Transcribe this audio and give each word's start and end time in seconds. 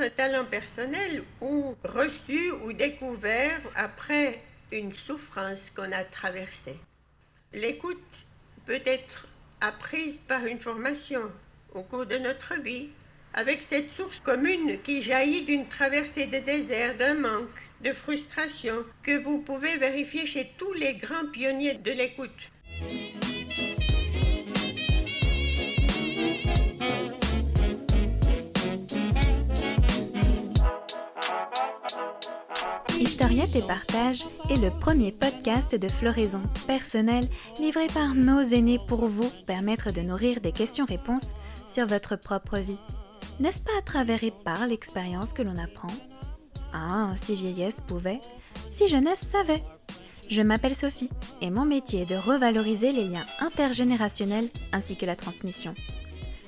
un 0.00 0.10
talent 0.10 0.44
personnel 0.44 1.22
ou 1.40 1.74
reçu 1.84 2.50
ou 2.64 2.72
découvert 2.72 3.60
après 3.74 4.40
une 4.72 4.94
souffrance 4.94 5.70
qu'on 5.70 5.92
a 5.92 6.04
traversée. 6.04 6.78
L'écoute 7.52 7.98
peut 8.66 8.82
être 8.84 9.26
apprise 9.60 10.20
par 10.28 10.44
une 10.44 10.60
formation 10.60 11.22
au 11.74 11.82
cours 11.82 12.06
de 12.06 12.18
notre 12.18 12.54
vie, 12.60 12.88
avec 13.34 13.62
cette 13.62 13.92
source 13.92 14.18
commune 14.20 14.78
qui 14.82 15.02
jaillit 15.02 15.44
d'une 15.44 15.68
traversée 15.68 16.26
des 16.26 16.40
déserts, 16.40 16.96
d'un 16.96 17.14
manque, 17.14 17.48
de 17.82 17.92
frustration, 17.92 18.84
que 19.02 19.18
vous 19.18 19.38
pouvez 19.38 19.76
vérifier 19.76 20.26
chez 20.26 20.50
tous 20.58 20.72
les 20.72 20.94
grands 20.94 21.26
pionniers 21.32 21.74
de 21.74 21.92
l'écoute. 21.92 23.25
Historiette 33.26 33.56
et 33.56 33.66
Partage 33.66 34.24
est 34.50 34.62
le 34.62 34.70
premier 34.70 35.10
podcast 35.10 35.74
de 35.74 35.88
floraison 35.88 36.42
personnelle 36.68 37.26
livré 37.58 37.88
par 37.88 38.14
nos 38.14 38.40
aînés 38.40 38.78
pour 38.86 39.06
vous 39.06 39.28
permettre 39.48 39.90
de 39.90 40.00
nourrir 40.00 40.40
des 40.40 40.52
questions-réponses 40.52 41.34
sur 41.66 41.88
votre 41.88 42.14
propre 42.14 42.58
vie. 42.58 42.78
N'est-ce 43.40 43.60
pas 43.60 43.76
à 43.76 43.82
travers 43.82 44.22
et 44.22 44.32
par 44.44 44.68
l'expérience 44.68 45.32
que 45.32 45.42
l'on 45.42 45.58
apprend? 45.58 45.92
Ah, 46.72 47.10
si 47.20 47.34
vieillesse 47.34 47.80
pouvait, 47.80 48.20
si 48.70 48.86
jeunesse 48.86 49.26
savait. 49.28 49.64
Je 50.28 50.42
m'appelle 50.42 50.76
Sophie 50.76 51.10
et 51.40 51.50
mon 51.50 51.64
métier 51.64 52.02
est 52.02 52.06
de 52.06 52.14
revaloriser 52.14 52.92
les 52.92 53.08
liens 53.08 53.26
intergénérationnels 53.40 54.50
ainsi 54.70 54.94
que 54.94 55.04
la 55.04 55.16
transmission. 55.16 55.74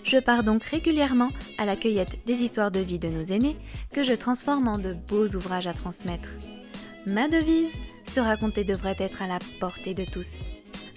Je 0.04 0.18
pars 0.18 0.44
donc 0.44 0.62
régulièrement 0.62 1.30
à 1.58 1.66
la 1.66 1.74
cueillette 1.74 2.24
des 2.24 2.44
histoires 2.44 2.70
de 2.70 2.78
vie 2.78 3.00
de 3.00 3.08
nos 3.08 3.24
aînés 3.24 3.56
que 3.92 4.04
je 4.04 4.12
transforme 4.12 4.68
en 4.68 4.78
de 4.78 4.92
beaux 4.92 5.34
ouvrages 5.34 5.66
à 5.66 5.74
transmettre. 5.74 6.38
Ma 7.08 7.26
devise, 7.26 7.78
se 8.12 8.20
raconter 8.20 8.64
devrait 8.64 8.96
être 8.98 9.22
à 9.22 9.26
la 9.26 9.38
portée 9.60 9.94
de 9.94 10.04
tous. 10.04 10.44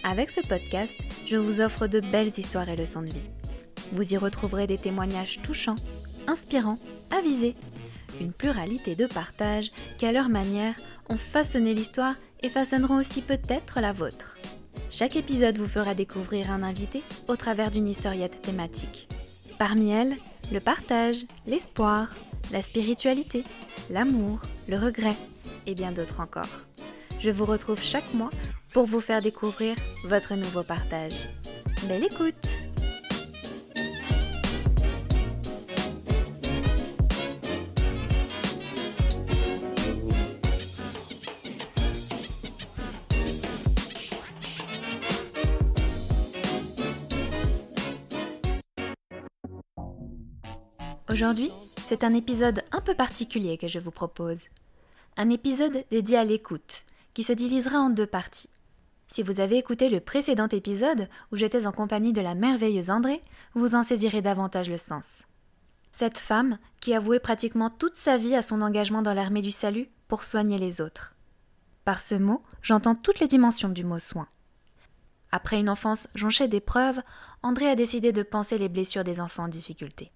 Avec 0.03 0.29
ce 0.29 0.41
podcast, 0.41 0.97
je 1.25 1.37
vous 1.37 1.61
offre 1.61 1.87
de 1.87 2.01
belles 2.01 2.37
histoires 2.37 2.67
et 2.67 2.75
leçons 2.75 3.01
de 3.01 3.07
vie. 3.07 3.29
Vous 3.93 4.13
y 4.13 4.17
retrouverez 4.17 4.67
des 4.67 4.77
témoignages 4.77 5.41
touchants, 5.41 5.77
inspirants, 6.27 6.79
avisés, 7.17 7.55
une 8.19 8.33
pluralité 8.33 8.93
de 8.95 9.05
partages 9.05 9.71
qui 9.97 10.05
à 10.05 10.11
leur 10.11 10.27
manière 10.27 10.75
ont 11.07 11.17
façonné 11.17 11.73
l'histoire 11.73 12.15
et 12.43 12.49
façonneront 12.49 12.99
aussi 12.99 13.21
peut-être 13.21 13.79
la 13.79 13.93
vôtre. 13.93 14.37
Chaque 14.89 15.15
épisode 15.15 15.57
vous 15.57 15.67
fera 15.67 15.95
découvrir 15.95 16.51
un 16.51 16.61
invité 16.61 17.03
au 17.29 17.37
travers 17.37 17.71
d'une 17.71 17.87
historiette 17.87 18.41
thématique. 18.41 19.07
Parmi 19.57 19.91
elles, 19.91 20.17
le 20.51 20.59
partage, 20.59 21.23
l'espoir, 21.47 22.13
la 22.51 22.61
spiritualité, 22.61 23.45
l'amour, 23.89 24.41
le 24.67 24.77
regret 24.77 25.15
et 25.65 25.75
bien 25.75 25.91
d'autres 25.91 26.19
encore. 26.19 26.49
Je 27.19 27.29
vous 27.29 27.45
retrouve 27.45 27.81
chaque 27.81 28.13
mois 28.13 28.31
pour 28.73 28.85
vous 28.85 29.01
faire 29.01 29.21
découvrir 29.21 29.75
votre 30.05 30.35
nouveau 30.35 30.63
partage. 30.63 31.29
Belle 31.87 32.03
écoute 32.03 32.47
Aujourd'hui, 51.11 51.51
c'est 51.87 52.05
un 52.05 52.13
épisode 52.13 52.63
un 52.71 52.79
peu 52.79 52.95
particulier 52.95 53.57
que 53.57 53.67
je 53.67 53.79
vous 53.79 53.91
propose. 53.91 54.45
Un 55.17 55.29
épisode 55.29 55.83
dédié 55.91 56.17
à 56.17 56.23
l'écoute, 56.23 56.85
qui 57.13 57.23
se 57.23 57.33
divisera 57.33 57.79
en 57.79 57.89
deux 57.89 58.07
parties. 58.07 58.49
Si 59.07 59.23
vous 59.23 59.41
avez 59.41 59.57
écouté 59.57 59.89
le 59.89 59.99
précédent 59.99 60.47
épisode, 60.47 61.09
où 61.31 61.35
j'étais 61.35 61.65
en 61.65 61.73
compagnie 61.73 62.13
de 62.13 62.21
la 62.21 62.33
merveilleuse 62.33 62.89
André, 62.89 63.21
vous 63.53 63.75
en 63.75 63.83
saisirez 63.83 64.21
davantage 64.21 64.69
le 64.69 64.77
sens. 64.77 65.25
Cette 65.91 66.17
femme 66.17 66.57
qui 66.79 66.93
avouait 66.93 67.19
pratiquement 67.19 67.69
toute 67.69 67.97
sa 67.97 68.17
vie 68.17 68.35
à 68.35 68.41
son 68.41 68.61
engagement 68.61 69.01
dans 69.01 69.13
l'armée 69.13 69.41
du 69.41 69.51
salut 69.51 69.89
pour 70.07 70.23
soigner 70.23 70.57
les 70.57 70.79
autres. 70.79 71.13
Par 71.83 71.99
ce 71.99 72.15
mot, 72.15 72.41
j'entends 72.61 72.95
toutes 72.95 73.19
les 73.19 73.27
dimensions 73.27 73.69
du 73.69 73.83
mot 73.83 73.99
soin. 73.99 74.27
Après 75.33 75.59
une 75.59 75.69
enfance 75.69 76.07
jonchée 76.15 76.47
d'épreuves, 76.47 77.01
André 77.43 77.69
a 77.69 77.75
décidé 77.75 78.13
de 78.13 78.23
penser 78.23 78.57
les 78.57 78.69
blessures 78.69 79.03
des 79.03 79.19
enfants 79.19 79.43
en 79.43 79.49
difficulté. 79.49 80.11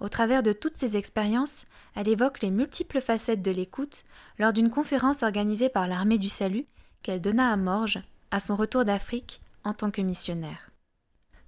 Au 0.00 0.08
travers 0.08 0.42
de 0.42 0.52
toutes 0.52 0.76
ces 0.76 0.96
expériences, 0.96 1.64
elle 1.94 2.08
évoque 2.08 2.40
les 2.40 2.50
multiples 2.50 3.00
facettes 3.00 3.42
de 3.42 3.50
l'écoute 3.50 4.04
lors 4.38 4.52
d'une 4.52 4.70
conférence 4.70 5.22
organisée 5.22 5.68
par 5.68 5.86
l'Armée 5.88 6.18
du 6.18 6.28
Salut 6.28 6.66
qu'elle 7.02 7.20
donna 7.20 7.52
à 7.52 7.56
Morges 7.56 8.02
à 8.30 8.40
son 8.40 8.56
retour 8.56 8.84
d'Afrique 8.84 9.40
en 9.62 9.74
tant 9.74 9.90
que 9.90 10.02
missionnaire. 10.02 10.70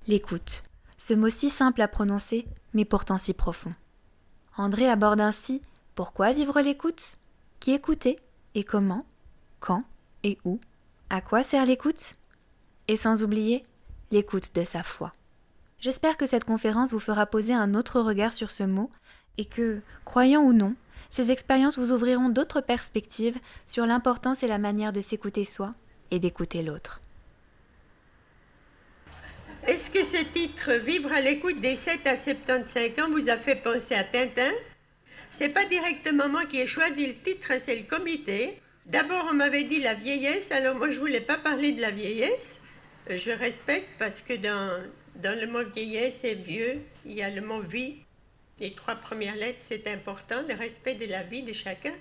L'écoute, 0.06 0.62
ce 0.98 1.14
mot 1.14 1.28
si 1.28 1.50
simple 1.50 1.82
à 1.82 1.88
prononcer, 1.88 2.46
mais 2.74 2.84
pourtant 2.84 3.18
si 3.18 3.34
profond. 3.34 3.74
André 4.56 4.88
aborde 4.88 5.20
ainsi 5.20 5.62
pourquoi 5.94 6.32
vivre 6.32 6.60
l'écoute, 6.60 7.18
qui 7.58 7.72
écouter 7.72 8.18
et 8.54 8.64
comment, 8.64 9.04
quand 9.60 9.84
et 10.22 10.38
où, 10.44 10.60
à 11.10 11.20
quoi 11.20 11.42
sert 11.42 11.66
l'écoute, 11.66 12.14
et 12.88 12.96
sans 12.96 13.22
oublier 13.22 13.64
l'écoute 14.10 14.54
de 14.54 14.64
sa 14.64 14.82
foi. 14.82 15.12
J'espère 15.80 16.16
que 16.16 16.26
cette 16.26 16.44
conférence 16.44 16.92
vous 16.92 17.00
fera 17.00 17.26
poser 17.26 17.52
un 17.52 17.74
autre 17.74 18.00
regard 18.00 18.32
sur 18.32 18.50
ce 18.50 18.62
mot 18.62 18.90
et 19.38 19.44
que, 19.44 19.80
croyant 20.04 20.42
ou 20.42 20.52
non, 20.52 20.74
ces 21.10 21.30
expériences 21.30 21.78
vous 21.78 21.92
ouvriront 21.92 22.28
d'autres 22.28 22.60
perspectives 22.60 23.38
sur 23.66 23.86
l'importance 23.86 24.42
et 24.42 24.48
la 24.48 24.58
manière 24.58 24.92
de 24.92 25.00
s'écouter 25.00 25.44
soi 25.44 25.72
et 26.10 26.18
d'écouter 26.18 26.62
l'autre. 26.62 27.00
Est-ce 29.66 29.90
que 29.90 30.04
ce 30.04 30.24
titre 30.32 30.72
Vivre 30.74 31.12
à 31.12 31.20
l'écoute 31.20 31.60
des 31.60 31.76
7 31.76 32.06
à 32.06 32.16
75 32.16 32.90
ans 33.00 33.10
vous 33.10 33.28
a 33.28 33.36
fait 33.36 33.56
penser 33.56 33.94
à 33.94 34.04
Tintin? 34.04 34.52
C'est 35.32 35.48
pas 35.48 35.64
directement 35.66 36.28
moi 36.28 36.46
qui 36.46 36.60
ai 36.60 36.66
choisi 36.66 37.06
le 37.06 37.14
titre, 37.14 37.52
c'est 37.60 37.76
le 37.76 37.82
comité. 37.82 38.60
D'abord, 38.86 39.26
on 39.30 39.34
m'avait 39.34 39.64
dit 39.64 39.82
la 39.82 39.94
vieillesse, 39.94 40.52
alors 40.52 40.76
moi 40.76 40.90
je 40.90 41.00
voulais 41.00 41.20
pas 41.20 41.36
parler 41.36 41.72
de 41.72 41.80
la 41.80 41.90
vieillesse. 41.90 42.54
Je 43.10 43.32
respecte 43.32 43.88
parce 43.98 44.22
que 44.22 44.34
dans 44.34 44.82
dans 45.22 45.38
le 45.38 45.46
mot 45.46 45.64
vieillesse 45.64 46.24
et 46.24 46.34
vieux, 46.34 46.80
il 47.04 47.12
y 47.12 47.22
a 47.22 47.30
le 47.30 47.40
mot 47.40 47.60
vie. 47.60 47.96
Les 48.58 48.72
trois 48.72 48.96
premières 48.96 49.36
lettres, 49.36 49.58
c'est 49.62 49.86
important, 49.88 50.42
le 50.48 50.54
respect 50.54 50.94
de 50.94 51.06
la 51.06 51.22
vie 51.22 51.42
de 51.42 51.52
chacun. 51.52 51.92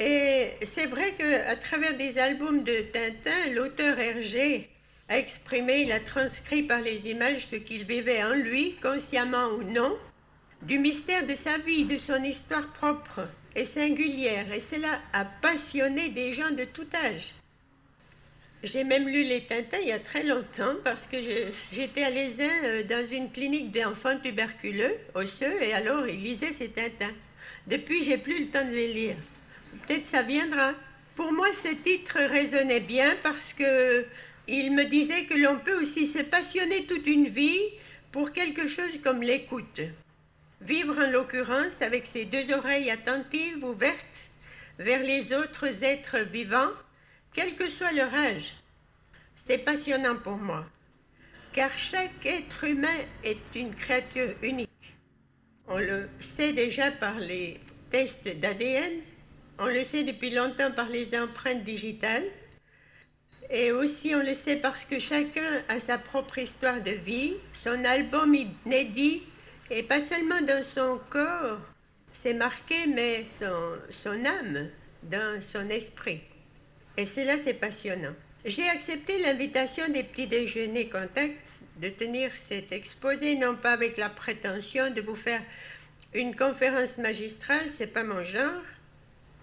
Et 0.00 0.50
c'est 0.62 0.86
vrai 0.86 1.14
qu'à 1.14 1.56
travers 1.56 1.96
des 1.96 2.18
albums 2.18 2.62
de 2.62 2.82
Tintin, 2.92 3.52
l'auteur 3.52 3.98
Hergé 3.98 4.68
a 5.08 5.18
exprimé, 5.18 5.80
il 5.80 5.92
a 5.92 6.00
transcrit 6.00 6.62
par 6.62 6.80
les 6.80 7.08
images 7.08 7.46
ce 7.46 7.56
qu'il 7.56 7.84
vivait 7.84 8.22
en 8.22 8.34
lui, 8.34 8.76
consciemment 8.82 9.48
ou 9.58 9.64
non, 9.64 9.96
du 10.62 10.78
mystère 10.78 11.26
de 11.26 11.34
sa 11.34 11.58
vie, 11.58 11.84
de 11.84 11.98
son 11.98 12.22
histoire 12.22 12.66
propre 12.74 13.26
et 13.56 13.64
singulière. 13.64 14.52
Et 14.52 14.60
cela 14.60 15.00
a 15.12 15.24
passionné 15.24 16.10
des 16.10 16.32
gens 16.32 16.50
de 16.50 16.64
tout 16.64 16.86
âge. 16.94 17.34
J'ai 18.64 18.82
même 18.82 19.08
lu 19.08 19.22
les 19.22 19.44
Tintins 19.44 19.78
il 19.80 19.88
y 19.88 19.92
a 19.92 20.00
très 20.00 20.24
longtemps 20.24 20.74
parce 20.82 21.02
que 21.02 21.16
j'étais 21.72 22.02
à 22.02 22.10
l'Aisin 22.10 22.50
euh, 22.64 22.82
dans 22.82 23.06
une 23.08 23.30
clinique 23.30 23.70
d'enfants 23.70 24.18
tuberculeux, 24.18 24.96
osseux, 25.14 25.62
et 25.62 25.72
alors 25.72 26.08
ils 26.08 26.20
lisaient 26.20 26.52
ces 26.52 26.68
Tintins. 26.68 27.14
Depuis, 27.68 28.02
j'ai 28.02 28.18
plus 28.18 28.40
le 28.40 28.46
temps 28.46 28.64
de 28.64 28.72
les 28.72 28.92
lire. 28.92 29.16
Peut-être 29.86 30.06
ça 30.06 30.22
viendra. 30.22 30.72
Pour 31.14 31.32
moi, 31.32 31.46
ce 31.52 31.68
titre 31.68 32.18
résonnait 32.18 32.80
bien 32.80 33.14
parce 33.22 33.52
que 33.52 34.04
il 34.48 34.72
me 34.72 34.84
disait 34.84 35.24
que 35.26 35.34
l'on 35.34 35.58
peut 35.58 35.80
aussi 35.80 36.08
se 36.08 36.20
passionner 36.20 36.84
toute 36.86 37.06
une 37.06 37.28
vie 37.28 37.60
pour 38.10 38.32
quelque 38.32 38.66
chose 38.66 38.98
comme 39.04 39.22
l'écoute. 39.22 39.82
Vivre 40.62 40.96
en 40.98 41.10
l'occurrence 41.10 41.80
avec 41.80 42.06
ses 42.06 42.24
deux 42.24 42.52
oreilles 42.52 42.90
attentives 42.90 43.62
ouvertes 43.62 44.30
vers 44.80 45.02
les 45.04 45.32
autres 45.32 45.84
êtres 45.84 46.18
vivants 46.32 46.72
quel 47.38 47.54
que 47.54 47.68
soit 47.70 47.92
leur 47.92 48.12
âge. 48.12 48.52
C'est 49.36 49.58
passionnant 49.58 50.16
pour 50.16 50.38
moi, 50.38 50.66
car 51.52 51.70
chaque 51.70 52.26
être 52.26 52.64
humain 52.64 52.98
est 53.22 53.54
une 53.54 53.76
créature 53.76 54.34
unique. 54.42 54.96
On 55.68 55.78
le 55.78 56.08
sait 56.18 56.52
déjà 56.52 56.90
par 56.90 57.20
les 57.20 57.60
tests 57.90 58.26
d'ADN, 58.26 58.90
on 59.60 59.66
le 59.66 59.84
sait 59.84 60.02
depuis 60.02 60.30
longtemps 60.30 60.72
par 60.72 60.88
les 60.88 61.16
empreintes 61.16 61.62
digitales, 61.62 62.26
et 63.50 63.70
aussi 63.70 64.16
on 64.16 64.24
le 64.24 64.34
sait 64.34 64.56
parce 64.56 64.84
que 64.84 64.98
chacun 64.98 65.62
a 65.68 65.78
sa 65.78 65.96
propre 65.96 66.38
histoire 66.38 66.82
de 66.82 66.90
vie, 66.90 67.34
son 67.52 67.84
album 67.84 68.34
inédit, 68.34 69.22
et 69.70 69.84
pas 69.84 70.00
seulement 70.00 70.40
dans 70.40 70.64
son 70.64 70.98
corps, 71.08 71.60
c'est 72.10 72.34
marqué, 72.34 72.88
mais 72.88 73.26
son, 73.38 73.78
son 73.92 74.24
âme, 74.24 74.70
dans 75.04 75.40
son 75.40 75.70
esprit. 75.70 76.20
Et 76.98 77.06
cela, 77.06 77.36
c'est 77.38 77.54
passionnant. 77.54 78.14
J'ai 78.44 78.68
accepté 78.68 79.18
l'invitation 79.20 79.88
des 79.88 80.02
petits 80.02 80.26
déjeuners 80.26 80.88
contact 80.88 81.38
de 81.80 81.90
tenir 81.90 82.32
cet 82.34 82.72
exposé, 82.72 83.36
non 83.36 83.54
pas 83.54 83.70
avec 83.70 83.96
la 83.96 84.08
prétention 84.08 84.90
de 84.90 85.00
vous 85.00 85.14
faire 85.14 85.40
Une 86.12 86.34
conférence 86.34 86.98
magistrale, 86.98 87.70
c'est 87.74 87.92
pas 87.92 88.02
mon 88.02 88.24
genre. 88.24 88.64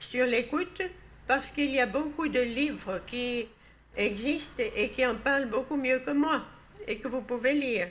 Sur 0.01 0.25
l'écoute, 0.25 0.81
parce 1.27 1.49
qu'il 1.49 1.71
y 1.71 1.79
a 1.79 1.85
beaucoup 1.85 2.27
de 2.27 2.41
livres 2.41 2.99
qui 3.07 3.47
existent 3.95 4.63
et 4.75 4.89
qui 4.89 5.05
en 5.05 5.15
parlent 5.15 5.47
beaucoup 5.47 5.77
mieux 5.77 5.99
que 5.99 6.11
moi 6.11 6.43
et 6.89 6.97
que 6.97 7.07
vous 7.07 7.21
pouvez 7.21 7.53
lire. 7.53 7.87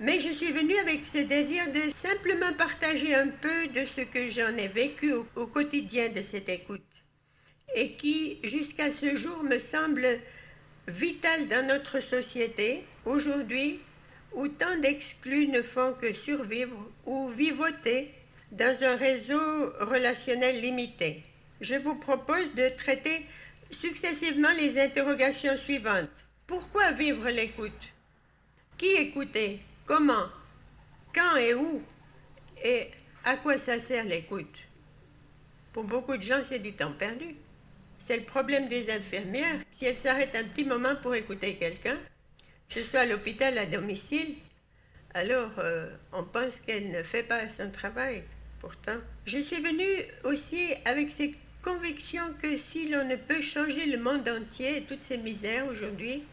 Mais 0.00 0.20
je 0.20 0.32
suis 0.32 0.52
venue 0.52 0.78
avec 0.78 1.04
ce 1.04 1.18
désir 1.18 1.70
de 1.70 1.90
simplement 1.90 2.54
partager 2.54 3.14
un 3.14 3.28
peu 3.28 3.66
de 3.68 3.84
ce 3.94 4.00
que 4.00 4.30
j'en 4.30 4.56
ai 4.56 4.68
vécu 4.68 5.12
au, 5.12 5.26
au, 5.36 5.46
quotidien 5.48 6.08
de 6.08 6.22
cette 6.22 6.48
écoute 6.48 6.91
et 7.74 7.92
qui, 7.92 8.38
jusqu'à 8.44 8.90
ce 8.90 9.16
jour, 9.16 9.42
me 9.42 9.58
semble 9.58 10.06
vital 10.88 11.48
dans 11.48 11.66
notre 11.66 12.00
société 12.00 12.82
aujourd'hui 13.06 13.80
où 14.34 14.48
tant 14.48 14.76
d'exclus 14.78 15.48
ne 15.48 15.62
font 15.62 15.94
que 16.00 16.12
survivre 16.12 16.90
ou 17.06 17.28
vivoter 17.28 18.10
dans 18.50 18.76
un 18.82 18.96
réseau 18.96 19.70
relationnel 19.80 20.60
limité. 20.60 21.22
Je 21.60 21.76
vous 21.76 21.94
propose 21.94 22.54
de 22.54 22.68
traiter 22.76 23.24
successivement 23.70 24.52
les 24.52 24.80
interrogations 24.80 25.56
suivantes. 25.58 26.08
Pourquoi 26.46 26.92
vivre 26.92 27.28
l'écoute? 27.30 27.72
Qui 28.76 28.92
écouter? 28.92 29.60
Comment? 29.86 30.26
Quand 31.14 31.36
et 31.36 31.54
où? 31.54 31.82
Et 32.64 32.88
à 33.24 33.36
quoi 33.36 33.58
ça 33.58 33.78
sert 33.78 34.04
l'écoute? 34.04 34.58
Pour 35.72 35.84
beaucoup 35.84 36.16
de 36.16 36.22
gens, 36.22 36.42
c'est 36.42 36.58
du 36.58 36.74
temps 36.74 36.92
perdu. 36.92 37.34
C'est 38.04 38.16
le 38.16 38.24
problème 38.24 38.66
des 38.66 38.90
infirmières. 38.90 39.60
Si 39.70 39.84
elles 39.84 39.96
s'arrêtent 39.96 40.34
un 40.34 40.42
petit 40.42 40.64
moment 40.64 40.96
pour 40.96 41.14
écouter 41.14 41.54
quelqu'un, 41.54 41.96
que 42.68 42.80
ce 42.80 42.82
soit 42.82 43.00
à 43.00 43.06
l'hôpital, 43.06 43.56
à 43.58 43.64
domicile, 43.64 44.34
alors 45.14 45.52
euh, 45.58 45.88
on 46.12 46.24
pense 46.24 46.56
qu'elle 46.56 46.90
ne 46.90 47.04
fait 47.04 47.22
pas 47.22 47.48
son 47.48 47.70
travail. 47.70 48.24
Pourtant, 48.60 48.96
je 49.24 49.38
suis 49.38 49.62
venue 49.62 50.02
aussi 50.24 50.74
avec 50.84 51.10
cette 51.10 51.36
conviction 51.62 52.22
que 52.42 52.56
si 52.56 52.88
l'on 52.88 53.04
ne 53.04 53.14
peut 53.14 53.40
changer 53.40 53.86
le 53.86 54.02
monde 54.02 54.28
entier 54.28 54.78
et 54.78 54.82
toutes 54.82 55.04
ces 55.04 55.18
misères 55.18 55.68
aujourd'hui, 55.68 56.24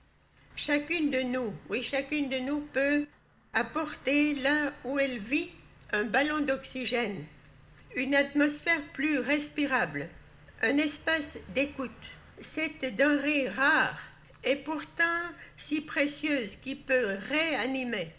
chacune 0.56 1.12
de 1.12 1.22
nous, 1.22 1.54
oui, 1.70 1.84
chacune 1.84 2.30
de 2.30 2.40
nous 2.40 2.62
peut 2.74 3.06
apporter 3.54 4.34
là 4.34 4.74
où 4.86 4.98
elle 4.98 5.20
vit 5.20 5.50
un 5.94 6.06
ballon 6.06 6.40
d'oxygène, 6.40 7.24
une 7.96 8.16
atmosphère 8.16 8.82
plus 8.94 9.20
respirable, 9.20 10.10
un 10.62 10.78
espace 10.78 11.38
d'écoute. 11.56 11.92
Cette 12.42 12.96
denrée 12.96 13.50
rare 13.50 14.00
et 14.44 14.56
pourtant 14.56 15.04
si 15.58 15.82
précieuse 15.82 16.52
qui 16.62 16.76
peut 16.76 17.18
réanimer, 17.30 18.10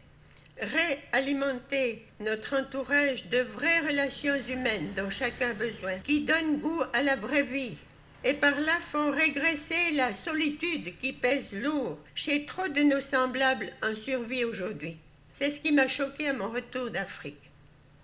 réalimenter 0.60 2.04
notre 2.20 2.58
entourage 2.58 3.26
de 3.26 3.38
vraies 3.38 3.80
relations 3.80 4.36
humaines 4.48 4.92
dont 4.96 5.10
chacun 5.10 5.50
a 5.50 5.54
besoin, 5.54 5.98
qui 6.00 6.20
donnent 6.20 6.58
goût 6.58 6.82
à 6.92 7.02
la 7.02 7.16
vraie 7.16 7.42
vie, 7.42 7.76
et 8.24 8.34
par 8.34 8.60
là 8.60 8.78
font 8.92 9.10
régresser 9.10 9.92
la 9.94 10.12
solitude 10.12 10.98
qui 10.98 11.14
pèse 11.14 11.50
lourd 11.52 11.98
chez 12.14 12.44
trop 12.44 12.68
de 12.68 12.82
nos 12.82 13.00
semblables 13.00 13.72
en 13.82 13.94
survie 13.96 14.44
aujourd'hui. 14.44 14.98
C'est 15.32 15.50
ce 15.50 15.60
qui 15.60 15.72
m'a 15.72 15.88
choqué 15.88 16.28
à 16.28 16.34
mon 16.34 16.50
retour 16.50 16.90
d'Afrique. 16.90 17.40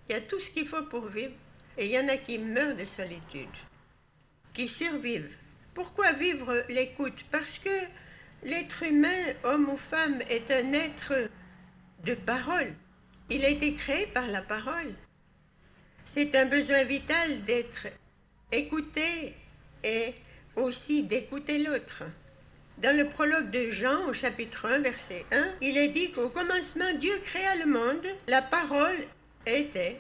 Il 0.09 0.15
y 0.15 0.19
a 0.19 0.23
tout 0.23 0.41
ce 0.41 0.50
qu'il 0.50 0.67
faut 0.67 0.85
pour 0.85 1.06
vivre, 1.06 1.35
et 1.77 1.85
il 1.85 1.93
y 1.93 1.99
en 1.99 2.09
a 2.09 2.17
qui 2.17 2.38
meurent 2.38 2.77
de 2.77 2.85
solitude, 2.85 3.49
survivent. 4.67 5.35
Pourquoi 5.75 6.12
vivre 6.12 6.64
l'écoute? 6.69 7.25
Parce 7.31 7.58
que 7.58 7.70
L'être 8.43 8.82
humain, 8.82 9.35
homme 9.44 9.69
ou 9.70 9.76
femme, 9.76 10.20
est 10.29 10.50
un 10.53 10.73
être 10.73 11.14
de 12.05 12.14
parole. 12.14 12.73
Il 13.31 13.44
a 13.44 13.49
été 13.49 13.75
créé 13.75 14.06
par 14.06 14.26
la 14.29 14.43
parole. 14.43 14.94
C'est 16.05 16.35
un 16.37 16.47
besoin 16.47 16.85
vital 16.85 17.43
d'être 17.44 17.88
écouté 18.53 19.35
et 19.82 20.14
aussi 20.55 21.02
d'écouter 21.02 21.59
l'autre. 21.59 22.05
Dans 22.79 22.97
le 22.97 23.09
prologue 23.09 23.50
de 23.50 23.70
Jean 23.70 24.06
au 24.06 24.12
chapitre 24.12 24.67
1, 24.67 24.79
verset 24.81 25.25
1, 25.32 25.55
il 25.62 25.79
est 25.79 25.88
dit 25.88 26.12
qu'au 26.12 26.29
commencement, 26.29 26.93
Dieu 27.00 27.19
créa 27.25 27.56
le 27.56 27.67
monde, 27.67 28.06
la 28.29 28.43
parole 28.43 28.99
était. 29.47 29.99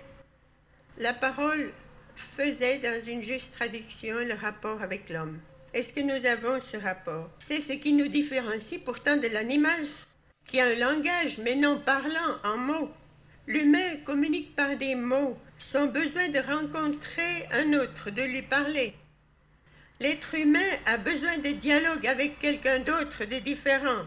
La 0.98 1.14
parole 1.14 1.72
faisait 2.16 2.78
dans 2.78 3.06
une 3.06 3.22
juste 3.22 3.52
traduction 3.52 4.16
le 4.18 4.34
rapport 4.34 4.82
avec 4.82 5.08
l'homme. 5.08 5.38
Est-ce 5.74 5.92
que 5.92 6.00
nous 6.00 6.26
avons 6.26 6.60
ce 6.72 6.76
rapport? 6.76 7.30
C'est 7.38 7.60
ce 7.60 7.74
qui 7.74 7.92
nous 7.92 8.08
différencie 8.08 8.80
pourtant 8.82 9.16
de 9.16 9.28
l'animal, 9.28 9.86
qui 10.46 10.60
a 10.60 10.66
un 10.66 10.74
langage 10.74 11.38
mais 11.38 11.54
non 11.54 11.78
parlant 11.78 12.36
en 12.44 12.56
mots. 12.56 12.90
L'humain 13.46 13.96
communique 14.04 14.56
par 14.56 14.76
des 14.76 14.94
mots, 14.94 15.38
son 15.58 15.86
besoin 15.86 16.28
de 16.28 16.38
rencontrer 16.38 17.46
un 17.52 17.74
autre, 17.74 18.10
de 18.10 18.22
lui 18.22 18.42
parler. 18.42 18.94
L'être 20.00 20.34
humain 20.34 20.70
a 20.86 20.96
besoin 20.96 21.38
de 21.38 21.50
dialogue 21.50 22.06
avec 22.06 22.38
quelqu'un 22.38 22.80
d'autre, 22.80 23.24
de 23.24 23.38
différent, 23.38 24.04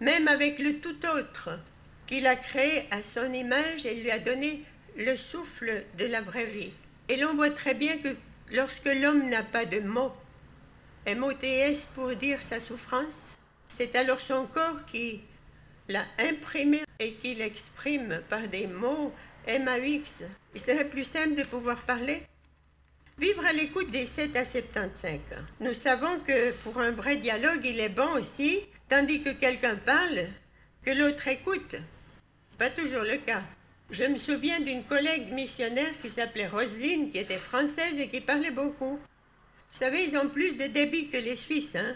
même 0.00 0.28
avec 0.28 0.58
le 0.58 0.80
tout 0.80 0.96
autre, 1.06 1.58
qu'il 2.06 2.26
a 2.26 2.36
créé 2.36 2.84
à 2.90 3.02
son 3.02 3.32
image 3.32 3.84
et 3.86 3.94
lui 3.94 4.10
a 4.10 4.18
donné 4.18 4.62
le 4.96 5.16
souffle 5.16 5.84
de 5.98 6.06
la 6.06 6.20
vraie 6.20 6.44
vie. 6.44 6.72
Et 7.08 7.16
l'on 7.16 7.34
voit 7.34 7.50
très 7.50 7.74
bien 7.74 7.98
que 7.98 8.08
lorsque 8.50 8.86
l'homme 8.86 9.28
n'a 9.28 9.42
pas 9.42 9.64
de 9.64 9.80
mots, 9.80 10.12
MOTS 11.06 11.86
pour 11.94 12.14
dire 12.16 12.42
sa 12.42 12.58
souffrance. 12.58 13.36
C'est 13.68 13.94
alors 13.94 14.20
son 14.20 14.46
corps 14.46 14.84
qui 14.90 15.20
l'a 15.88 16.04
imprimé 16.18 16.82
et 16.98 17.12
qui 17.14 17.34
l'exprime 17.36 18.22
par 18.28 18.48
des 18.48 18.66
mots 18.66 19.12
MAX. 19.46 20.22
Il 20.54 20.60
serait 20.60 20.88
plus 20.88 21.04
simple 21.04 21.36
de 21.36 21.44
pouvoir 21.44 21.80
parler. 21.82 22.22
Vivre 23.18 23.46
à 23.46 23.52
l'écoute 23.52 23.90
des 23.90 24.04
7 24.04 24.34
à 24.34 24.44
75 24.44 25.14
ans. 25.14 25.44
Nous 25.60 25.74
savons 25.74 26.18
que 26.26 26.52
pour 26.64 26.78
un 26.80 26.90
vrai 26.90 27.16
dialogue, 27.16 27.64
il 27.64 27.78
est 27.78 27.88
bon 27.88 28.12
aussi, 28.18 28.60
tandis 28.88 29.22
que 29.22 29.30
quelqu'un 29.30 29.76
parle, 29.76 30.26
que 30.84 30.90
l'autre 30.90 31.28
écoute. 31.28 31.76
Pas 32.58 32.70
toujours 32.70 33.02
le 33.02 33.16
cas. 33.18 33.42
Je 33.90 34.04
me 34.04 34.18
souviens 34.18 34.60
d'une 34.60 34.82
collègue 34.82 35.32
missionnaire 35.32 35.92
qui 36.02 36.10
s'appelait 36.10 36.48
Roselyne, 36.48 37.10
qui 37.12 37.18
était 37.18 37.38
française 37.38 37.98
et 37.98 38.08
qui 38.08 38.20
parlait 38.20 38.50
beaucoup. 38.50 38.98
Vous 38.98 39.78
savez, 39.78 40.04
ils 40.04 40.16
ont 40.16 40.28
plus 40.28 40.56
de 40.56 40.66
débit 40.66 41.08
que 41.08 41.18
les 41.18 41.36
Suisses. 41.36 41.76
Hein? 41.76 41.94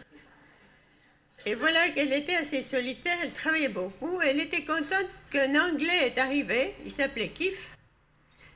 Et 1.46 1.54
voilà 1.54 1.88
qu'elle 1.88 2.12
était 2.12 2.36
assez 2.36 2.62
solitaire, 2.62 3.16
elle 3.22 3.32
travaillait 3.32 3.68
beaucoup. 3.68 4.20
Elle 4.20 4.40
était 4.40 4.64
contente 4.64 5.08
qu'un 5.32 5.54
Anglais 5.60 6.06
est 6.06 6.18
arrivé, 6.18 6.74
il 6.84 6.92
s'appelait 6.92 7.30
Kif. 7.30 7.70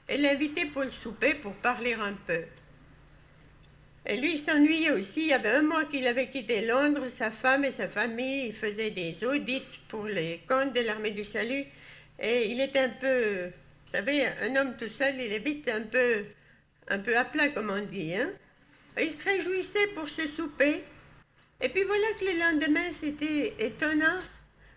Elle 0.06 0.22
l'invitait 0.22 0.66
pour 0.66 0.82
le 0.82 0.90
souper 0.92 1.34
pour 1.34 1.54
parler 1.54 1.94
un 1.94 2.12
peu. 2.12 2.42
Et 4.06 4.16
lui 4.18 4.36
s'ennuyait 4.36 4.92
aussi. 4.92 5.22
Il 5.22 5.28
y 5.28 5.32
avait 5.32 5.50
un 5.50 5.62
mois 5.62 5.86
qu'il 5.86 6.06
avait 6.06 6.28
quitté 6.28 6.66
Londres, 6.66 7.08
sa 7.08 7.30
femme 7.30 7.64
et 7.64 7.72
sa 7.72 7.88
famille 7.88 8.52
faisaient 8.52 8.90
des 8.90 9.16
audits 9.24 9.80
pour 9.88 10.04
les 10.04 10.42
comptes 10.46 10.74
de 10.74 10.80
l'armée 10.80 11.12
du 11.12 11.24
salut. 11.24 11.64
Et 12.18 12.50
il 12.50 12.60
était 12.60 12.80
un 12.80 12.88
peu, 12.90 13.46
vous 13.46 13.92
savez, 13.92 14.26
un 14.26 14.56
homme 14.56 14.76
tout 14.76 14.88
seul, 14.88 15.14
il 15.16 15.32
est 15.32 15.38
vite 15.38 15.68
un 15.68 15.82
peu, 15.82 16.24
un 16.88 16.98
peu 16.98 17.16
à 17.16 17.24
plat, 17.24 17.48
comme 17.48 17.70
on 17.70 17.80
dit. 17.80 18.14
Hein? 18.14 18.30
Il 19.00 19.10
se 19.10 19.22
réjouissait 19.24 19.88
pour 19.94 20.08
ce 20.08 20.28
souper. 20.28 20.84
Et 21.60 21.68
puis 21.68 21.82
voilà 21.82 22.06
que 22.18 22.24
le 22.24 22.38
lendemain, 22.38 22.92
c'était 22.92 23.54
étonnant. 23.58 24.20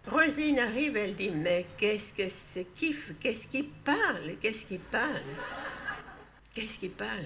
Roselyne 0.08 0.60
arrive, 0.60 0.96
elle 0.96 1.15
dit 1.15 1.32
Mais 1.32 1.65
qu'est-ce 1.77 2.13
que 2.13 2.29
c'est 2.29 2.65
kiff 2.75 3.12
Qu'est-ce 3.20 3.48
qui 3.48 3.63
parle 3.63 4.36
Qu'est-ce 4.41 4.65
qui 4.65 4.77
parle? 4.77 5.22
Qu'est-ce 6.53 6.79
qui 6.79 6.89
parle? 6.89 7.25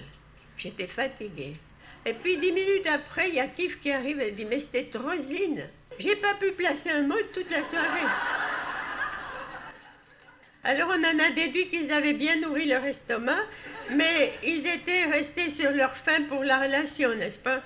J'étais 0.58 0.88
fatiguée. 0.88 1.56
Et 2.06 2.14
puis 2.14 2.38
dix 2.38 2.52
minutes 2.52 2.88
après, 2.88 3.30
il 3.30 3.36
y 3.36 3.40
a 3.40 3.48
Kif 3.48 3.80
qui 3.80 3.92
arrive, 3.92 4.20
elle 4.20 4.36
dit 4.36 4.46
Mais 4.46 4.60
c'était 4.60 4.98
Roselyne. 4.98 5.70
J'ai 6.00 6.16
pas 6.16 6.34
pu 6.36 6.52
placer 6.54 6.90
un 6.90 7.04
mot 7.04 7.16
toute 7.34 7.52
la 7.52 7.64
soirée. 7.64 8.08
Alors 10.64 10.90
on 10.90 11.04
en 11.04 11.20
a 11.20 11.32
déduit 11.32 11.70
qu'ils 11.70 11.92
avaient 11.92 12.14
bien 12.14 12.40
nourri 12.40 12.66
leur 12.66 12.84
estomac 12.86 13.42
mais 13.90 14.34
ils 14.44 14.66
étaient 14.68 15.06
restés 15.06 15.50
sur 15.50 15.72
leur 15.72 15.96
faim 15.96 16.24
pour 16.30 16.44
la 16.44 16.60
relation, 16.60 17.14
n'est-ce 17.16 17.40
pas? 17.40 17.62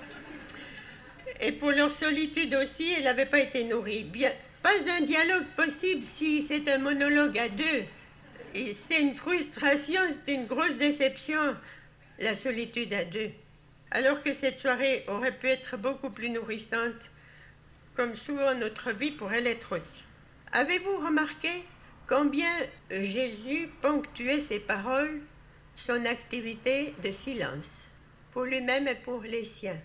Et 1.40 1.52
pour 1.52 1.70
leur 1.70 1.92
solitude 1.92 2.54
aussi, 2.54 2.94
elle 2.96 3.04
n'avait 3.04 3.26
pas 3.26 3.40
été 3.40 3.64
nourrie. 3.64 4.04
Bien, 4.04 4.32
pas 4.62 4.72
un 4.98 5.02
dialogue 5.02 5.46
possible 5.56 6.02
si 6.02 6.42
c'est 6.42 6.68
un 6.68 6.78
monologue 6.78 7.38
à 7.38 7.48
deux. 7.48 7.84
C'est 8.54 9.02
une 9.02 9.14
frustration, 9.14 10.00
c'est 10.24 10.34
une 10.34 10.46
grosse 10.46 10.76
déception, 10.78 11.56
la 12.18 12.34
solitude 12.34 12.92
à 12.94 13.04
deux. 13.04 13.30
Alors 13.90 14.22
que 14.22 14.34
cette 14.34 14.58
soirée 14.58 15.04
aurait 15.08 15.36
pu 15.36 15.48
être 15.48 15.76
beaucoup 15.76 16.10
plus 16.10 16.30
nourrissante, 16.30 16.94
comme 17.94 18.16
souvent 18.16 18.54
notre 18.54 18.92
vie 18.92 19.10
pourrait 19.10 19.42
l'être 19.42 19.76
aussi. 19.76 20.02
Avez-vous 20.52 20.96
remarqué 21.04 21.50
combien 22.06 22.52
Jésus 22.90 23.68
ponctuait 23.82 24.40
ses 24.40 24.60
paroles 24.60 25.20
son 25.74 26.06
activité 26.06 26.94
de 27.04 27.10
silence, 27.10 27.90
pour 28.32 28.44
lui-même 28.44 28.88
et 28.88 28.94
pour 28.94 29.20
les 29.22 29.44
siens. 29.44 29.80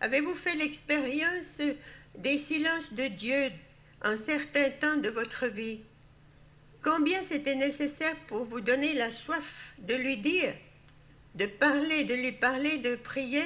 Avez-vous 0.00 0.34
fait 0.34 0.56
l'expérience 0.56 1.60
des 2.18 2.38
silences 2.38 2.92
de 2.92 3.06
Dieu 3.06 3.50
en 4.04 4.16
certains 4.16 4.70
temps 4.70 4.96
de 4.96 5.08
votre 5.08 5.46
vie? 5.46 5.80
Combien 6.82 7.22
c'était 7.22 7.54
nécessaire 7.54 8.16
pour 8.26 8.44
vous 8.44 8.60
donner 8.60 8.94
la 8.94 9.12
soif 9.12 9.72
de 9.78 9.94
lui 9.94 10.16
dire, 10.16 10.54
de 11.36 11.46
parler, 11.46 12.02
de 12.04 12.14
lui 12.14 12.32
parler, 12.32 12.78
de 12.78 12.96
prier, 12.96 13.44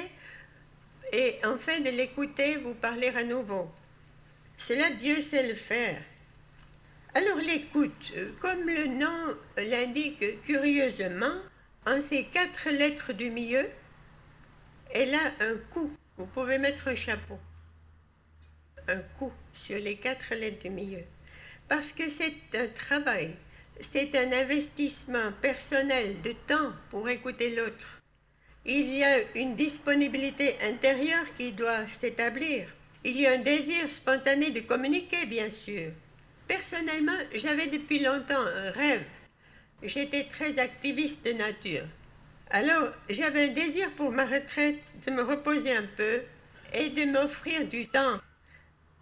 et 1.13 1.35
enfin 1.45 1.79
de 1.79 1.89
l'écouter 1.89 2.57
vous 2.57 2.73
parler 2.73 3.09
à 3.09 3.23
nouveau? 3.23 3.69
Cela, 4.57 4.89
Dieu 4.89 5.21
sait 5.21 5.47
le 5.47 5.53
faire. 5.53 6.01
Alors 7.13 7.37
l'écoute, 7.37 8.13
comme 8.39 8.67
le 8.67 8.87
nom 8.87 9.37
l'indique 9.57 10.41
curieusement, 10.43 11.35
en 11.85 12.01
ces 12.01 12.25
quatre 12.25 12.69
lettres 12.69 13.13
du 13.13 13.29
milieu, 13.29 13.65
elle 14.93 15.15
a 15.15 15.31
un 15.39 15.57
coup. 15.73 15.91
Vous 16.17 16.25
pouvez 16.25 16.57
mettre 16.57 16.87
un 16.89 16.95
chapeau. 16.95 17.39
Un 18.87 18.99
coup 19.17 19.31
sur 19.53 19.79
les 19.79 19.95
quatre 19.95 20.33
lettres 20.35 20.63
du 20.63 20.69
milieu. 20.69 21.03
Parce 21.67 21.91
que 21.91 22.09
c'est 22.09 22.35
un 22.55 22.67
travail, 22.67 23.35
c'est 23.79 24.15
un 24.15 24.31
investissement 24.31 25.31
personnel 25.41 26.21
de 26.21 26.33
temps 26.47 26.73
pour 26.89 27.07
écouter 27.09 27.55
l'autre. 27.55 28.01
Il 28.65 28.97
y 28.97 29.03
a 29.03 29.19
une 29.35 29.55
disponibilité 29.55 30.57
intérieure 30.61 31.25
qui 31.37 31.53
doit 31.53 31.87
s'établir. 31.87 32.67
Il 33.03 33.19
y 33.19 33.25
a 33.25 33.33
un 33.33 33.37
désir 33.37 33.89
spontané 33.89 34.51
de 34.51 34.59
communiquer, 34.59 35.25
bien 35.25 35.49
sûr. 35.49 35.91
Personnellement, 36.47 37.17
j'avais 37.35 37.67
depuis 37.67 37.99
longtemps 37.99 38.39
un 38.39 38.71
rêve. 38.71 39.03
J'étais 39.83 40.25
très 40.25 40.57
activiste 40.57 41.25
de 41.25 41.33
nature. 41.33 41.85
Alors, 42.49 42.91
j'avais 43.09 43.49
un 43.49 43.53
désir 43.53 43.91
pour 43.91 44.11
ma 44.11 44.25
retraite 44.25 44.79
de 45.05 45.11
me 45.11 45.21
reposer 45.21 45.75
un 45.75 45.85
peu 45.97 46.21
et 46.73 46.89
de 46.89 47.05
m'offrir 47.05 47.67
du 47.67 47.87
temps 47.87 48.19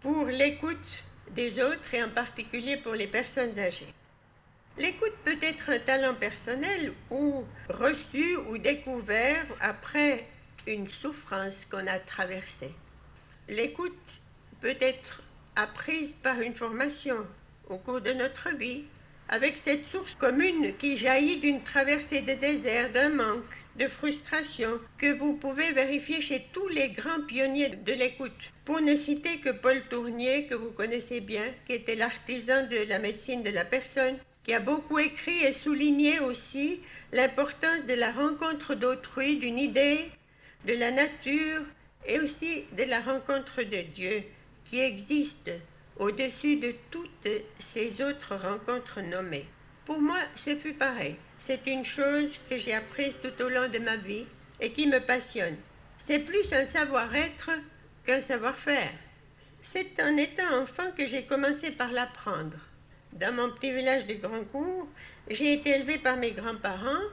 pour 0.00 0.26
l'écoute 0.26 1.04
des 1.30 1.60
autres 1.60 1.94
et 1.94 2.02
en 2.02 2.10
particulier 2.10 2.76
pour 2.78 2.94
les 2.94 3.06
personnes 3.06 3.58
âgées. 3.58 3.94
L'écoute 4.76 5.14
peut 5.24 5.38
être 5.40 5.70
un 5.70 5.78
talent 5.78 6.14
personnel 6.14 6.92
ou 7.10 7.44
reçu 7.68 8.36
ou 8.48 8.58
découvert 8.58 9.46
après 9.60 10.26
une 10.66 10.90
souffrance 10.90 11.64
qu'on 11.70 11.86
a 11.86 11.98
traversée. 11.98 12.72
L'écoute 13.48 13.94
peut 14.60 14.76
être 14.80 15.22
apprise 15.56 16.14
par 16.22 16.40
une 16.40 16.54
formation 16.54 17.16
au 17.68 17.78
cours 17.78 18.02
de 18.02 18.12
notre 18.12 18.50
vie, 18.56 18.84
avec 19.28 19.56
cette 19.56 19.86
source 19.88 20.14
commune 20.14 20.76
qui 20.78 20.96
jaillit 20.96 21.40
d'une 21.40 21.62
traversée 21.62 22.20
de 22.20 22.34
désert, 22.34 22.92
d'un 22.92 23.08
manque, 23.08 23.42
de 23.76 23.88
frustration, 23.88 24.78
que 24.98 25.12
vous 25.12 25.34
pouvez 25.34 25.72
vérifier 25.72 26.20
chez 26.20 26.46
tous 26.52 26.68
les 26.68 26.90
grands 26.90 27.22
pionniers 27.26 27.70
de 27.70 27.92
l'écoute. 27.92 28.52
Pour 28.64 28.80
ne 28.80 28.94
citer 28.94 29.38
que 29.38 29.50
Paul 29.50 29.82
Tournier, 29.90 30.46
que 30.46 30.54
vous 30.54 30.70
connaissez 30.70 31.20
bien, 31.20 31.44
qui 31.66 31.72
était 31.72 31.96
l'artisan 31.96 32.66
de 32.68 32.88
la 32.88 32.98
médecine 32.98 33.42
de 33.42 33.50
la 33.50 33.64
personne, 33.64 34.16
qui 34.44 34.54
a 34.54 34.60
beaucoup 34.60 34.98
écrit 34.98 35.44
et 35.44 35.52
souligné 35.52 36.20
aussi 36.20 36.80
l'importance 37.12 37.84
de 37.88 37.94
la 37.94 38.12
rencontre 38.12 38.74
d'autrui, 38.74 39.38
d'une 39.38 39.58
idée, 39.58 40.04
de 40.66 40.74
la 40.74 40.90
nature 40.90 41.62
et 42.06 42.20
aussi 42.20 42.64
de 42.76 42.84
la 42.84 43.00
rencontre 43.00 43.62
de 43.62 43.82
Dieu 43.94 44.22
qui 44.68 44.80
existe 44.80 45.50
au-dessus 45.98 46.56
de 46.56 46.74
toutes 46.90 47.28
ces 47.58 48.02
autres 48.02 48.36
rencontres 48.36 49.00
nommées. 49.00 49.46
Pour 49.84 50.00
moi, 50.00 50.18
ce 50.34 50.56
fut 50.56 50.74
pareil. 50.74 51.16
C'est 51.38 51.66
une 51.66 51.84
chose 51.84 52.30
que 52.50 52.58
j'ai 52.58 52.74
apprise 52.74 53.14
tout 53.22 53.42
au 53.42 53.48
long 53.48 53.68
de 53.68 53.78
ma 53.78 53.96
vie 53.96 54.26
et 54.60 54.72
qui 54.72 54.86
me 54.86 55.00
passionne. 55.00 55.56
C'est 55.98 56.18
plus 56.18 56.52
un 56.52 56.64
savoir-être 56.64 57.50
qu'un 58.04 58.20
savoir-faire. 58.20 58.92
C'est 59.62 60.00
en 60.02 60.16
étant 60.16 60.62
enfant 60.62 60.90
que 60.96 61.06
j'ai 61.06 61.24
commencé 61.24 61.70
par 61.70 61.92
l'apprendre. 61.92 62.58
Dans 63.12 63.32
mon 63.32 63.50
petit 63.50 63.72
village 63.72 64.06
de 64.06 64.14
Grandcourt, 64.14 64.88
j'ai 65.30 65.54
été 65.54 65.70
élevée 65.70 65.98
par 65.98 66.16
mes 66.16 66.32
grands-parents 66.32 67.04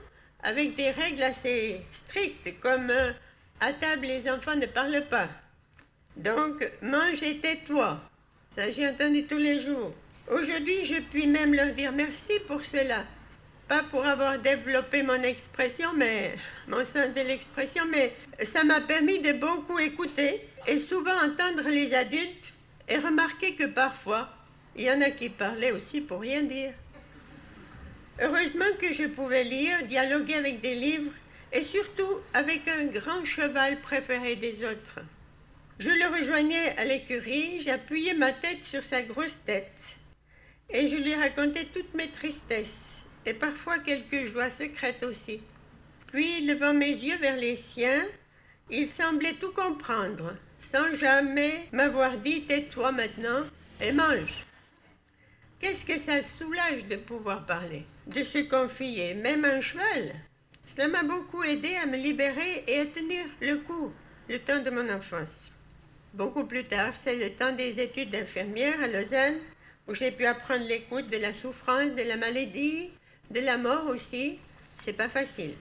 avec 0.43 0.75
des 0.75 0.91
règles 0.91 1.23
assez 1.23 1.81
strictes, 1.91 2.59
comme 2.59 2.89
euh, 2.89 3.11
à 3.61 3.71
table 3.71 4.07
les 4.07 4.29
enfants 4.29 4.55
ne 4.55 4.65
parlent 4.65 5.05
pas. 5.09 5.29
Donc, 6.17 6.69
mange 6.81 7.23
et 7.23 7.39
tais-toi. 7.39 7.99
Ça, 8.55 8.69
j'ai 8.69 8.87
entendu 8.87 9.23
tous 9.25 9.37
les 9.37 9.59
jours. 9.59 9.93
Aujourd'hui, 10.29 10.85
je 10.85 11.01
puis 11.01 11.25
même 11.25 11.53
leur 11.53 11.73
dire 11.73 11.91
merci 11.91 12.33
pour 12.47 12.63
cela. 12.63 13.03
Pas 13.67 13.83
pour 13.83 14.05
avoir 14.05 14.37
développé 14.37 15.01
mon 15.01 15.21
expression, 15.23 15.89
mais 15.95 16.35
mon 16.67 16.85
sens 16.85 17.13
de 17.15 17.27
l'expression, 17.27 17.83
mais 17.89 18.13
ça 18.43 18.63
m'a 18.63 18.81
permis 18.81 19.19
de 19.19 19.33
beaucoup 19.33 19.79
écouter 19.79 20.41
et 20.67 20.79
souvent 20.79 21.15
entendre 21.25 21.67
les 21.67 21.93
adultes 21.93 22.53
et 22.87 22.97
remarquer 22.97 23.55
que 23.55 23.65
parfois, 23.65 24.29
il 24.75 24.83
y 24.83 24.91
en 24.91 25.01
a 25.01 25.09
qui 25.09 25.29
parlaient 25.29 25.71
aussi 25.71 26.01
pour 26.01 26.19
rien 26.19 26.43
dire. 26.43 26.73
Heureusement 28.21 28.65
que 28.79 28.93
je 28.93 29.05
pouvais 29.05 29.43
lire, 29.43 29.83
dialoguer 29.87 30.35
avec 30.35 30.61
des 30.61 30.75
livres 30.75 31.11
et 31.51 31.63
surtout 31.63 32.19
avec 32.33 32.67
un 32.67 32.85
grand 32.85 33.25
cheval 33.25 33.79
préféré 33.81 34.35
des 34.35 34.63
autres. 34.63 34.99
Je 35.79 35.89
le 35.89 36.17
rejoignais 36.17 36.77
à 36.77 36.85
l'écurie, 36.85 37.59
j'appuyais 37.61 38.13
ma 38.13 38.31
tête 38.31 38.63
sur 38.63 38.83
sa 38.83 39.01
grosse 39.01 39.37
tête 39.45 39.71
et 40.69 40.87
je 40.87 40.95
lui 40.97 41.15
racontais 41.15 41.65
toutes 41.73 41.93
mes 41.95 42.09
tristesses 42.09 43.03
et 43.25 43.33
parfois 43.33 43.79
quelques 43.79 44.25
joies 44.25 44.51
secrètes 44.51 45.03
aussi. 45.03 45.41
Puis, 46.07 46.45
levant 46.45 46.73
mes 46.73 46.91
yeux 46.91 47.17
vers 47.17 47.37
les 47.37 47.55
siens, 47.55 48.05
il 48.69 48.87
semblait 48.87 49.33
tout 49.33 49.51
comprendre, 49.51 50.35
sans 50.59 50.93
jamais 50.95 51.67
m'avoir 51.71 52.17
dit 52.17 52.43
tais-toi 52.43 52.91
maintenant 52.91 53.45
et 53.81 53.91
mange. 53.91 54.45
Qu'est-ce 55.59 55.85
que 55.85 55.97
ça 55.97 56.21
soulage 56.37 56.85
de 56.85 56.97
pouvoir 56.97 57.45
parler, 57.45 57.85
de 58.07 58.23
se 58.23 58.39
confier, 58.39 59.15
même 59.15 59.43
un 59.43 59.61
cheval? 59.61 60.13
Cela 60.67 60.87
m'a 60.87 61.03
beaucoup 61.03 61.43
aidé 61.43 61.75
à 61.75 61.87
me 61.87 61.97
libérer 61.97 62.63
et 62.67 62.81
à 62.81 62.85
tenir 62.85 63.25
le 63.41 63.57
coup, 63.57 63.91
le 64.29 64.39
temps 64.39 64.61
de 64.61 64.69
mon 64.69 64.87
enfance. 64.89 65.52
Beaucoup 66.13 66.45
plus 66.45 66.63
tard, 66.63 66.93
c'est 66.93 67.15
le 67.15 67.31
temps 67.31 67.53
des 67.53 67.79
études 67.79 68.11
d'infirmière 68.11 68.79
à 68.83 68.87
Lausanne, 68.87 69.39
où 69.87 69.95
j'ai 69.95 70.11
pu 70.11 70.27
apprendre 70.27 70.63
l'écoute 70.67 71.09
de 71.09 71.17
la 71.17 71.33
souffrance, 71.33 71.95
de 71.95 72.03
la 72.03 72.17
maladie, 72.17 72.91
de 73.31 73.39
la 73.39 73.57
mort 73.57 73.87
aussi. 73.87 74.37
C'est 74.77 74.93
pas 74.93 75.09
facile. 75.09 75.55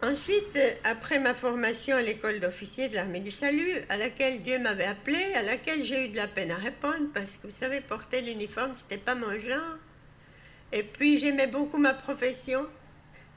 Ensuite, 0.00 0.56
après 0.84 1.18
ma 1.18 1.34
formation 1.34 1.96
à 1.96 2.02
l'école 2.02 2.38
d'officier 2.38 2.88
de 2.88 2.94
l'armée 2.94 3.18
du 3.18 3.32
salut, 3.32 3.80
à 3.88 3.96
laquelle 3.96 4.42
Dieu 4.42 4.60
m'avait 4.60 4.84
appelé, 4.84 5.34
à 5.34 5.42
laquelle 5.42 5.82
j'ai 5.82 6.04
eu 6.04 6.08
de 6.10 6.16
la 6.16 6.28
peine 6.28 6.52
à 6.52 6.56
répondre, 6.56 7.08
parce 7.12 7.32
que 7.32 7.48
vous 7.48 7.56
savez, 7.58 7.80
porter 7.80 8.20
l'uniforme, 8.20 8.74
c'était 8.76 8.96
pas 8.96 9.16
mon 9.16 9.36
genre. 9.38 9.78
Et 10.70 10.84
puis, 10.84 11.18
j'aimais 11.18 11.48
beaucoup 11.48 11.78
ma 11.78 11.94
profession. 11.94 12.64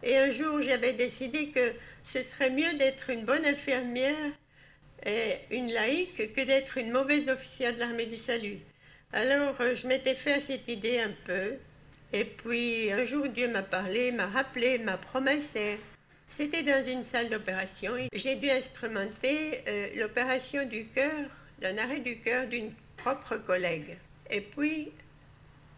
Et 0.03 0.19
un 0.19 0.29
jour, 0.29 0.61
j'avais 0.61 0.93
décidé 0.93 1.49
que 1.49 1.73
ce 2.03 2.21
serait 2.21 2.51
mieux 2.51 2.75
d'être 2.77 3.09
une 3.09 3.25
bonne 3.25 3.45
infirmière 3.45 4.33
une 5.51 5.71
laïque 5.71 6.33
que 6.33 6.41
d'être 6.41 6.77
une 6.77 6.91
mauvaise 6.91 7.29
officière 7.29 7.73
de 7.73 7.79
l'armée 7.79 8.05
du 8.05 8.17
salut. 8.17 8.59
Alors 9.11 9.59
euh, 9.59 9.73
je 9.73 9.87
m'étais 9.87 10.13
fait 10.13 10.33
à 10.33 10.39
cette 10.39 10.67
idée 10.67 10.99
un 10.99 11.13
peu. 11.25 11.53
Et 12.13 12.25
puis 12.25 12.91
un 12.91 13.05
jour 13.05 13.27
Dieu 13.27 13.47
m'a 13.47 13.63
parlé, 13.63 14.11
m'a 14.11 14.27
rappelé 14.27 14.77
ma 14.77 14.97
promesse. 14.97 15.57
C'était 16.27 16.63
dans 16.63 16.85
une 16.85 17.03
salle 17.03 17.29
d'opération. 17.29 17.93
J'ai 18.13 18.35
dû 18.35 18.49
instrumenter 18.51 19.61
euh, 19.67 19.87
l'opération 19.95 20.65
du 20.65 20.85
cœur, 20.85 21.29
d'un 21.59 21.77
arrêt 21.79 22.01
du 22.01 22.19
cœur 22.19 22.47
d'une 22.47 22.71
propre 22.97 23.37
collègue. 23.37 23.97
Et 24.29 24.41
puis 24.41 24.91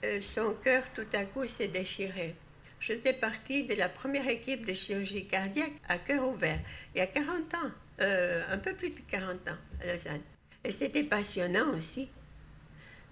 euh, 0.03 0.19
son 0.21 0.53
cœur 0.63 0.83
tout 0.93 1.07
à 1.13 1.23
coup 1.25 1.47
s'est 1.47 1.67
déchiré. 1.67 2.35
Je 2.81 2.93
faisais 2.95 3.13
partie 3.13 3.63
de 3.63 3.75
la 3.75 3.87
première 3.87 4.27
équipe 4.27 4.65
de 4.65 4.73
chirurgie 4.73 5.27
cardiaque 5.27 5.73
à 5.87 5.99
cœur 5.99 6.27
ouvert, 6.27 6.59
il 6.95 6.97
y 6.97 7.01
a 7.01 7.07
40 7.07 7.53
ans. 7.53 7.71
Euh, 8.01 8.41
un 8.49 8.57
peu 8.57 8.73
plus 8.73 8.89
de 8.89 8.99
40 9.11 9.47
ans 9.47 9.57
à 9.79 9.85
Lausanne. 9.85 10.23
Et 10.63 10.71
c'était 10.71 11.03
passionnant 11.03 11.77
aussi. 11.77 12.09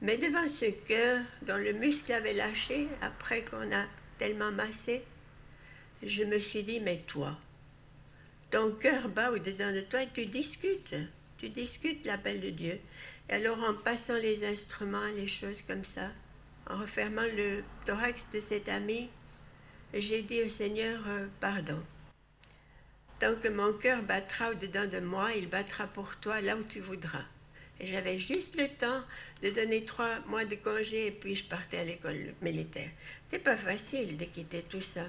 Mais 0.01 0.17
devant 0.17 0.47
ce 0.47 0.65
cœur 0.87 1.21
dont 1.43 1.57
le 1.57 1.73
muscle 1.73 2.11
avait 2.11 2.33
lâché 2.33 2.87
après 3.01 3.43
qu'on 3.43 3.71
a 3.71 3.85
tellement 4.17 4.51
massé, 4.51 5.03
je 6.01 6.23
me 6.23 6.39
suis 6.39 6.63
dit, 6.63 6.79
mais 6.79 7.03
toi, 7.05 7.37
ton 8.49 8.71
cœur 8.71 9.09
bat 9.09 9.31
au-dedans 9.31 9.71
de 9.71 9.81
toi 9.81 10.01
et 10.01 10.09
tu 10.11 10.25
discutes. 10.25 10.95
Tu 11.37 11.49
discutes 11.49 12.05
l'appel 12.05 12.39
de 12.39 12.49
Dieu. 12.49 12.79
Et 13.29 13.33
alors 13.33 13.61
en 13.63 13.75
passant 13.75 14.17
les 14.17 14.43
instruments, 14.43 15.11
les 15.15 15.27
choses 15.27 15.61
comme 15.67 15.83
ça, 15.83 16.09
en 16.67 16.77
refermant 16.77 17.27
le 17.37 17.63
thorax 17.85 18.27
de 18.33 18.39
cet 18.39 18.69
ami, 18.69 19.09
j'ai 19.93 20.23
dit 20.23 20.41
au 20.41 20.49
Seigneur, 20.49 20.99
euh, 21.07 21.27
pardon. 21.39 21.79
Tant 23.19 23.35
que 23.35 23.49
mon 23.49 23.73
cœur 23.73 24.01
battra 24.03 24.51
au-dedans 24.51 24.85
de 24.85 24.99
moi, 24.99 25.31
il 25.35 25.49
battra 25.49 25.87
pour 25.87 26.15
toi 26.17 26.39
là 26.39 26.55
où 26.55 26.63
tu 26.63 26.79
voudras. 26.79 27.25
Et 27.79 27.85
j'avais 27.85 28.17
juste 28.17 28.55
le 28.57 28.67
temps 28.67 29.03
de 29.43 29.49
donner 29.49 29.83
trois 29.83 30.19
mois 30.27 30.45
de 30.45 30.55
congé 30.55 31.07
et 31.07 31.11
puis 31.11 31.35
je 31.35 31.43
partais 31.43 31.79
à 31.79 31.83
l'école 31.83 32.33
militaire. 32.41 32.89
C'était 33.25 33.43
pas 33.43 33.57
facile 33.57 34.17
de 34.17 34.25
quitter 34.25 34.63
tout 34.69 34.81
ça. 34.81 35.05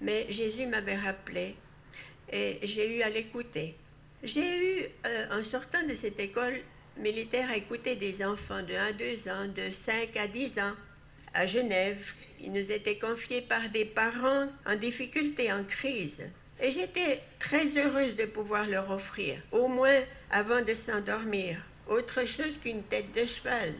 Mais 0.00 0.26
Jésus 0.30 0.66
m'avait 0.66 0.98
rappelé 0.98 1.56
et 2.32 2.60
j'ai 2.62 2.98
eu 2.98 3.02
à 3.02 3.10
l'écouter. 3.10 3.74
J'ai 4.22 4.40
eu, 4.40 4.86
euh, 5.06 5.40
en 5.40 5.42
sortant 5.42 5.84
de 5.86 5.94
cette 5.94 6.20
école 6.20 6.60
militaire, 6.96 7.50
à 7.50 7.56
écouter 7.56 7.96
des 7.96 8.24
enfants 8.24 8.62
de 8.62 8.74
1 8.74 8.86
à 8.86 8.92
2 8.92 9.28
ans, 9.28 9.46
de 9.46 9.70
5 9.70 10.16
à 10.16 10.28
10 10.28 10.58
ans. 10.60 10.74
à 11.34 11.46
Genève. 11.46 12.04
Il 12.40 12.52
nous 12.52 12.72
était 12.72 12.98
confié 12.98 13.42
par 13.42 13.68
des 13.70 13.84
parents 13.84 14.48
en 14.66 14.76
difficulté, 14.76 15.52
en 15.52 15.64
crise. 15.64 16.22
Et 16.60 16.72
j'étais 16.72 17.20
très 17.38 17.66
heureuse 17.76 18.16
de 18.16 18.24
pouvoir 18.24 18.66
leur 18.66 18.90
offrir, 18.90 19.40
au 19.52 19.68
moins 19.68 20.02
avant 20.30 20.60
de 20.60 20.74
s'endormir, 20.74 21.58
autre 21.86 22.24
chose 22.26 22.58
qu'une 22.62 22.82
tête 22.82 23.12
de 23.12 23.24
cheval 23.26 23.74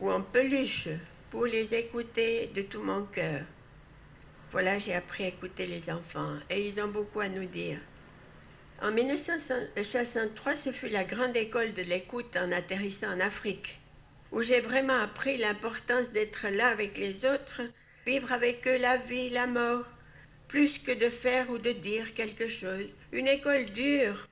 ou 0.00 0.10
en 0.10 0.22
peluche 0.22 0.88
pour 1.30 1.46
les 1.46 1.72
écouter 1.74 2.50
de 2.54 2.62
tout 2.62 2.82
mon 2.82 3.04
cœur. 3.04 3.42
Voilà, 4.50 4.78
j'ai 4.78 4.94
appris 4.94 5.24
à 5.24 5.28
écouter 5.28 5.66
les 5.66 5.90
enfants 5.90 6.34
et 6.50 6.68
ils 6.68 6.80
ont 6.80 6.88
beaucoup 6.88 7.20
à 7.20 7.28
nous 7.28 7.44
dire. 7.44 7.78
En 8.82 8.90
1963, 8.90 10.54
ce 10.56 10.72
fut 10.72 10.88
la 10.88 11.04
grande 11.04 11.36
école 11.36 11.74
de 11.74 11.82
l'écoute 11.82 12.36
en 12.36 12.50
atterrissant 12.52 13.12
en 13.12 13.20
Afrique, 13.20 13.80
où 14.32 14.42
j'ai 14.42 14.60
vraiment 14.60 15.00
appris 15.00 15.38
l'importance 15.38 16.10
d'être 16.10 16.48
là 16.48 16.68
avec 16.68 16.98
les 16.98 17.24
autres, 17.24 17.62
vivre 18.04 18.32
avec 18.32 18.66
eux 18.66 18.78
la 18.78 18.96
vie, 18.96 19.30
la 19.30 19.46
mort, 19.46 19.86
plus 20.54 20.78
que 20.78 20.92
de 20.92 21.10
faire 21.10 21.50
ou 21.50 21.58
de 21.58 21.72
dire 21.72 22.14
quelque 22.14 22.46
chose. 22.46 22.86
Une 23.10 23.26
école 23.26 23.64
dure 23.72 24.28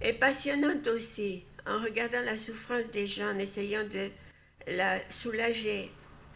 et 0.00 0.14
passionnante 0.14 0.88
aussi, 0.88 1.44
en 1.66 1.82
regardant 1.82 2.22
la 2.22 2.38
souffrance 2.38 2.90
des 2.94 3.06
gens, 3.06 3.28
en 3.28 3.38
essayant 3.38 3.84
de 3.84 4.08
la 4.68 4.98
soulager. 5.10 5.90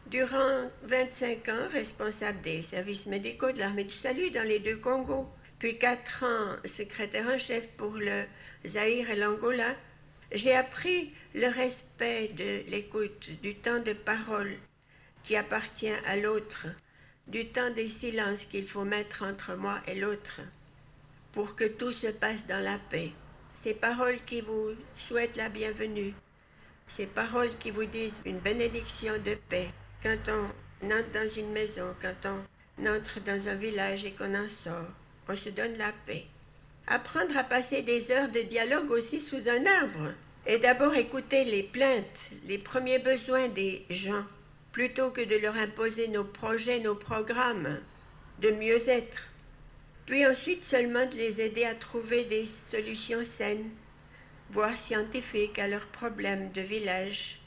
Durant 0.09 0.71
25 0.83 1.49
ans, 1.49 1.69
responsable 1.73 2.43
des 2.43 2.61
services 2.61 3.07
médicaux 3.07 3.51
de 3.51 3.61
l'armée 3.61 3.85
du 3.85 3.95
salut 3.95 4.31
dans 4.31 4.47
les 4.47 4.59
deux 4.59 4.77
Congos, 4.77 5.33
puis 5.59 5.79
quatre 5.79 6.25
ans 6.25 6.57
secrétaire 6.67 7.31
en 7.35 7.39
chef 7.39 7.67
pour 7.79 7.93
le 7.95 8.25
Zaïre 8.67 9.11
et 9.11 9.17
l'Angola, 9.17 9.75
j'ai 10.33 10.55
appris 10.55 11.15
le 11.35 11.47
respect 11.47 12.29
de 12.37 12.71
l'écoute, 12.71 13.31
du 13.41 13.55
temps 13.55 13.81
de 13.81 13.95
parole 13.95 14.55
qui 15.25 15.35
appartient 15.35 15.97
à 16.07 16.17
l'autre, 16.17 16.67
du 17.29 17.47
temps 17.49 17.71
des 17.71 17.89
silences 17.89 18.45
qu'il 18.45 18.67
faut 18.67 18.85
mettre 18.85 19.23
entre 19.23 19.55
moi 19.55 19.81
et 19.87 19.95
l'autre, 19.95 20.41
pour 21.33 21.57
que 21.57 21.65
tout 21.65 21.93
se 21.93 22.09
passe 22.09 22.47
dans 22.47 22.63
la 22.63 22.79
paix. 22.91 23.13
Ces 23.55 23.75
paroles 23.75 24.19
qui 24.27 24.41
vous 24.41 24.71
souhaitent 24.97 25.37
la 25.37 25.49
bienvenue, 25.49 26.15
ces 26.87 27.07
paroles 27.07 27.57
qui 27.59 27.71
vous 27.71 27.85
disent 27.85 28.23
une 28.25 28.39
bénédiction 28.39 29.15
de 29.25 29.35
paix 29.49 29.69
quand 30.03 30.19
on 30.29 30.87
entre 30.87 31.11
dans 31.13 31.31
une 31.37 31.53
maison, 31.53 31.95
quand 32.01 32.15
on 32.25 32.87
entre 32.87 33.21
dans 33.21 33.49
un 33.49 33.57
village 33.57 34.05
et 34.05 34.13
qu'on 34.13 34.35
en 34.35 34.49
sort 34.49 34.87
on 35.29 35.37
se 35.37 35.51
donne 35.51 35.77
la 35.77 35.93
paix. 36.07 36.25
Apprendre 36.87 37.37
à 37.37 37.45
passer 37.45 37.83
des 37.83 38.11
heures 38.11 38.31
de 38.31 38.41
dialogue 38.41 38.91
aussi 38.91 39.21
sous 39.21 39.49
un 39.49 39.67
arbre. 39.67 40.15
Et 40.47 40.59
d'abord 40.59 40.95
écouter 40.95 41.45
les 41.45 41.63
plaintes, 41.63 42.31
les 42.47 42.57
premiers 42.57 42.99
besoins 42.99 43.49
des 43.49 43.85
gens, 43.91 44.25
plutôt 44.73 45.11
que 45.11 45.23
de 45.23 45.37
leur 45.37 45.57
imposer 45.57 46.09
nos 46.09 46.25
projets, 46.25 46.79
nos 46.79 46.95
programmes 46.95 47.81
de 48.41 48.51
mieux-être. 48.51 49.23
Puis 50.07 50.27
ensuite 50.27 50.65
seulement 50.65 51.07
de 51.07 51.17
les 51.17 51.41
aider 51.41 51.65
à 51.65 51.75
trouver 51.75 52.25
des 52.25 52.47
solutions 52.47 53.25
saines, 53.25 53.71
voire 54.51 54.77
scientifiques 54.77 55.59
à 55.59 55.69
leurs 55.69 55.87
problèmes 55.87 56.51
de 56.53 56.61
village. 56.61 57.39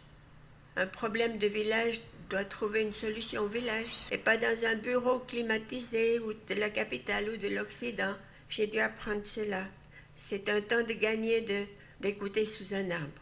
Un 0.75 0.87
problème 0.87 1.37
de 1.37 1.47
village 1.47 2.01
doit 2.29 2.45
trouver 2.45 2.81
une 2.81 2.93
solution 2.93 3.41
au 3.43 3.47
village 3.47 4.05
et 4.09 4.17
pas 4.17 4.37
dans 4.37 4.65
un 4.65 4.75
bureau 4.75 5.19
climatisé 5.19 6.19
ou 6.19 6.33
de 6.33 6.53
la 6.53 6.69
capitale 6.69 7.29
ou 7.29 7.37
de 7.37 7.49
l'Occident. 7.49 8.15
J'ai 8.49 8.67
dû 8.67 8.79
apprendre 8.79 9.23
cela. 9.27 9.65
C'est 10.17 10.47
un 10.49 10.61
temps 10.61 10.83
de 10.83 10.93
gagner 10.93 11.41
de, 11.41 11.65
d'écouter 11.99 12.45
sous 12.45 12.73
un 12.73 12.89
arbre. 12.91 13.21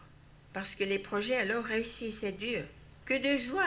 Parce 0.52 0.74
que 0.74 0.84
les 0.84 0.98
projets 0.98 1.36
alors 1.36 1.64
réussissent, 1.64 2.18
c'est 2.20 2.32
dur. 2.38 2.62
Que 3.10 3.16
de 3.16 3.38
joie 3.38 3.66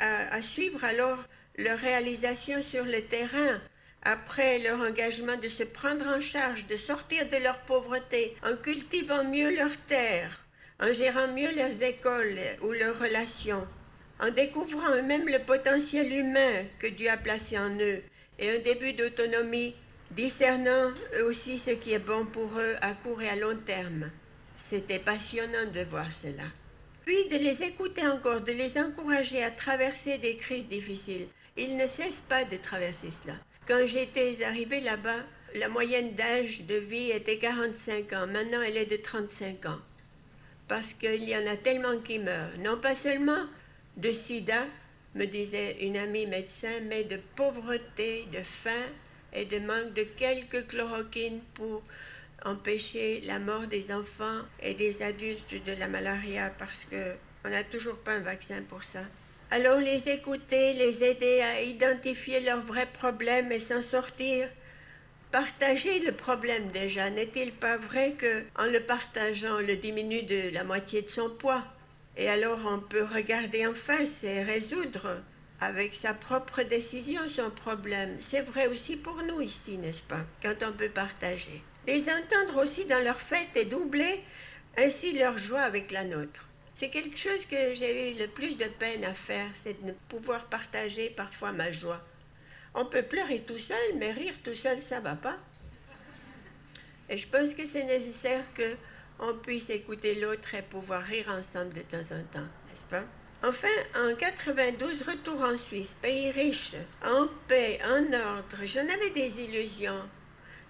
à, 0.00 0.42
suivre 0.42 0.82
alors 0.82 1.22
leur 1.56 1.78
réalisation 1.78 2.60
sur 2.64 2.84
le 2.84 3.00
terrain, 3.00 3.60
après 4.02 4.58
leur 4.58 4.80
engagement 4.80 5.36
de 5.36 5.48
se 5.48 5.62
prendre 5.62 6.04
en 6.04 6.20
charge, 6.20 6.66
de 6.66 6.76
sortir 6.76 7.30
de 7.30 7.36
leur 7.36 7.60
pauvreté, 7.60 8.36
en 8.44 8.56
cultivant 8.56 9.22
mieux 9.22 9.54
leurs 9.54 9.76
terres, 9.86 10.44
en 10.80 10.92
gérant 10.92 11.28
mieux 11.28 11.54
leurs 11.54 11.80
écoles 11.80 12.40
ou 12.60 12.72
leurs 12.72 12.98
relations 12.98 13.64
en 14.18 14.30
découvrant 14.30 14.96
eux-mêmes 14.96 15.28
le 15.28 15.38
potentiel 15.38 16.12
humain 16.12 16.64
que 16.80 16.88
Dieu 16.88 17.08
a 17.08 17.16
placé 17.16 17.56
en 17.56 17.70
eux 17.78 18.02
et 18.40 18.50
un 18.50 18.58
début 18.58 18.94
d'autonomie, 18.94 19.76
discernant 20.10 20.92
aussi 21.28 21.60
ce 21.60 21.70
qui 21.70 21.92
est 21.92 22.00
bon 22.00 22.26
pour 22.26 22.50
eux 22.58 22.74
à 22.80 22.94
court 22.94 23.22
et 23.22 23.28
à 23.28 23.36
long 23.36 23.56
terme. 23.64 24.10
C'était 24.58 24.98
passionnant 24.98 25.70
de 25.72 25.84
voir 25.84 26.10
cela. 26.10 26.42
Puis 27.06 27.28
de 27.28 27.36
les 27.36 27.62
écouter 27.62 28.04
encore, 28.04 28.40
de 28.40 28.50
les 28.50 28.76
encourager 28.76 29.40
à 29.40 29.52
traverser 29.52 30.18
des 30.18 30.36
crises 30.36 30.66
difficiles. 30.66 31.28
Ils 31.56 31.76
ne 31.76 31.86
cessent 31.86 32.24
pas 32.28 32.44
de 32.44 32.56
traverser 32.56 33.10
cela. 33.10 33.34
Quand 33.68 33.86
j'étais 33.86 34.44
arrivée 34.44 34.80
là-bas, 34.80 35.22
la 35.54 35.68
moyenne 35.68 36.16
d'âge 36.16 36.62
de 36.62 36.74
vie 36.74 37.12
était 37.12 37.38
45 37.38 38.12
ans. 38.12 38.26
Maintenant, 38.26 38.60
elle 38.60 38.76
est 38.76 38.90
de 38.90 38.96
35 38.96 39.66
ans. 39.66 39.78
Parce 40.66 40.94
qu'il 40.94 41.22
y 41.22 41.36
en 41.36 41.46
a 41.46 41.56
tellement 41.56 41.96
qui 42.00 42.18
meurent. 42.18 42.58
Non 42.58 42.76
pas 42.76 42.96
seulement 42.96 43.46
de 43.96 44.10
sida, 44.10 44.66
me 45.14 45.26
disait 45.26 45.76
une 45.82 45.96
amie 45.96 46.26
médecin, 46.26 46.80
mais 46.88 47.04
de 47.04 47.20
pauvreté, 47.36 48.26
de 48.32 48.42
faim 48.42 48.86
et 49.32 49.44
de 49.44 49.60
manque 49.60 49.94
de 49.94 50.02
quelques 50.02 50.66
chloroquines 50.66 51.40
pour 51.54 51.84
empêcher 52.46 53.20
la 53.26 53.38
mort 53.38 53.66
des 53.66 53.92
enfants 53.92 54.40
et 54.62 54.74
des 54.74 55.02
adultes 55.02 55.54
de 55.66 55.72
la 55.72 55.88
malaria 55.88 56.50
parce 56.58 56.84
que 56.90 57.14
on 57.44 57.50
n'a 57.50 57.64
toujours 57.64 57.98
pas 57.98 58.12
un 58.12 58.20
vaccin 58.20 58.62
pour 58.68 58.84
ça. 58.84 59.02
Alors 59.50 59.78
les 59.78 60.08
écouter, 60.08 60.72
les 60.72 61.04
aider 61.04 61.40
à 61.40 61.62
identifier 61.62 62.40
leurs 62.40 62.62
vrais 62.62 62.86
problèmes 62.86 63.52
et 63.52 63.60
s'en 63.60 63.82
sortir. 63.82 64.48
Partager 65.30 65.98
le 66.00 66.12
problème 66.12 66.70
déjà, 66.70 67.10
n'est-il 67.10 67.52
pas 67.52 67.76
vrai 67.76 68.12
que 68.12 68.44
en 68.56 68.66
le 68.66 68.80
partageant, 68.80 69.56
on 69.58 69.66
le 69.66 69.76
diminue 69.76 70.22
de 70.22 70.50
la 70.52 70.64
moitié 70.64 71.02
de 71.02 71.10
son 71.10 71.30
poids? 71.30 71.64
Et 72.16 72.28
alors 72.28 72.60
on 72.66 72.78
peut 72.78 73.04
regarder 73.04 73.66
en 73.66 73.74
face 73.74 74.24
et 74.24 74.42
résoudre 74.42 75.20
avec 75.60 75.94
sa 75.94 76.14
propre 76.14 76.62
décision 76.62 77.22
son 77.34 77.50
problème. 77.50 78.16
C'est 78.20 78.42
vrai 78.42 78.66
aussi 78.68 78.96
pour 78.96 79.20
nous 79.22 79.40
ici, 79.40 79.78
n'est-ce 79.78 80.02
pas, 80.02 80.24
quand 80.42 80.54
on 80.62 80.72
peut 80.72 80.88
partager. 80.88 81.62
Les 81.86 82.04
entendre 82.10 82.64
aussi 82.64 82.84
dans 82.84 83.02
leur 83.02 83.20
fête 83.20 83.56
et 83.56 83.64
doubler 83.64 84.22
ainsi 84.76 85.12
leur 85.12 85.38
joie 85.38 85.62
avec 85.62 85.92
la 85.92 86.04
nôtre. 86.04 86.48
C'est 86.74 86.90
quelque 86.90 87.16
chose 87.16 87.46
que 87.50 87.74
j'ai 87.74 88.12
eu 88.12 88.18
le 88.18 88.28
plus 88.28 88.58
de 88.58 88.66
peine 88.66 89.04
à 89.04 89.14
faire, 89.14 89.48
c'est 89.62 89.82
de 89.84 89.92
pouvoir 90.08 90.44
partager 90.46 91.08
parfois 91.10 91.52
ma 91.52 91.70
joie. 91.72 92.02
On 92.74 92.84
peut 92.84 93.02
pleurer 93.02 93.40
tout 93.40 93.58
seul, 93.58 93.94
mais 93.94 94.12
rire 94.12 94.34
tout 94.44 94.54
seul, 94.54 94.78
ça 94.80 95.00
va 95.00 95.14
pas. 95.14 95.38
Et 97.08 97.16
je 97.16 97.26
pense 97.28 97.54
que 97.54 97.64
c'est 97.64 97.84
nécessaire 97.84 98.44
que 98.54 98.76
on 99.18 99.34
puisse 99.34 99.70
écouter 99.70 100.16
l'autre 100.16 100.54
et 100.54 100.62
pouvoir 100.62 101.02
rire 101.02 101.30
ensemble 101.30 101.72
de 101.72 101.80
temps 101.80 102.14
en 102.14 102.22
temps, 102.34 102.48
n'est-ce 102.68 102.84
pas? 102.90 103.04
Enfin, 103.42 103.68
en 103.94 104.14
92, 104.14 105.02
retour 105.02 105.40
en 105.40 105.56
Suisse, 105.56 105.96
pays 106.02 106.30
riche, 106.32 106.74
en 107.04 107.28
paix, 107.48 107.78
en 107.84 108.12
ordre. 108.12 108.64
J'en 108.64 108.88
avais 108.88 109.10
des 109.10 109.40
illusions. 109.40 110.02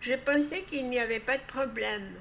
Je 0.06 0.14
pensais 0.14 0.62
qu'il 0.62 0.88
n'y 0.88 1.00
avait 1.00 1.18
pas 1.18 1.36
de 1.36 1.42
problème. 1.48 2.14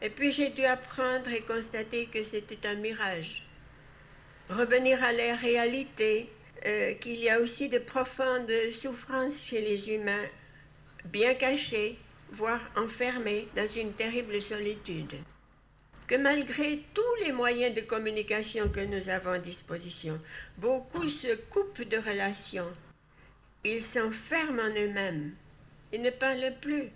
Et 0.00 0.08
puis 0.08 0.30
j'ai 0.30 0.50
dû 0.50 0.64
apprendre 0.64 1.28
et 1.30 1.40
constater 1.40 2.06
que 2.06 2.22
c'était 2.22 2.64
un 2.68 2.76
mirage. 2.76 3.42
Revenir 4.48 5.02
à 5.02 5.10
la 5.10 5.34
réalité, 5.34 6.30
euh, 6.64 6.94
qu'il 6.94 7.18
y 7.18 7.28
a 7.28 7.40
aussi 7.40 7.68
de 7.68 7.78
profondes 7.78 8.52
souffrances 8.80 9.42
chez 9.42 9.60
les 9.60 9.90
humains, 9.90 10.26
bien 11.06 11.34
cachées, 11.34 11.98
voire 12.30 12.60
enfermées 12.76 13.48
dans 13.56 13.68
une 13.74 13.92
terrible 13.94 14.40
solitude 14.40 15.16
que 16.06 16.16
malgré 16.16 16.84
tous 16.92 17.24
les 17.24 17.32
moyens 17.32 17.74
de 17.74 17.80
communication 17.80 18.68
que 18.68 18.80
nous 18.80 19.08
avons 19.08 19.32
à 19.32 19.38
disposition, 19.38 20.20
beaucoup 20.58 21.08
se 21.08 21.34
coupent 21.50 21.88
de 21.88 21.96
relations. 21.96 22.70
Ils 23.64 23.82
s'enferment 23.82 24.60
en 24.60 24.68
eux-mêmes. 24.68 25.32
Ils 25.92 26.02
ne 26.02 26.10
parlent 26.10 26.54
plus. 26.60 26.90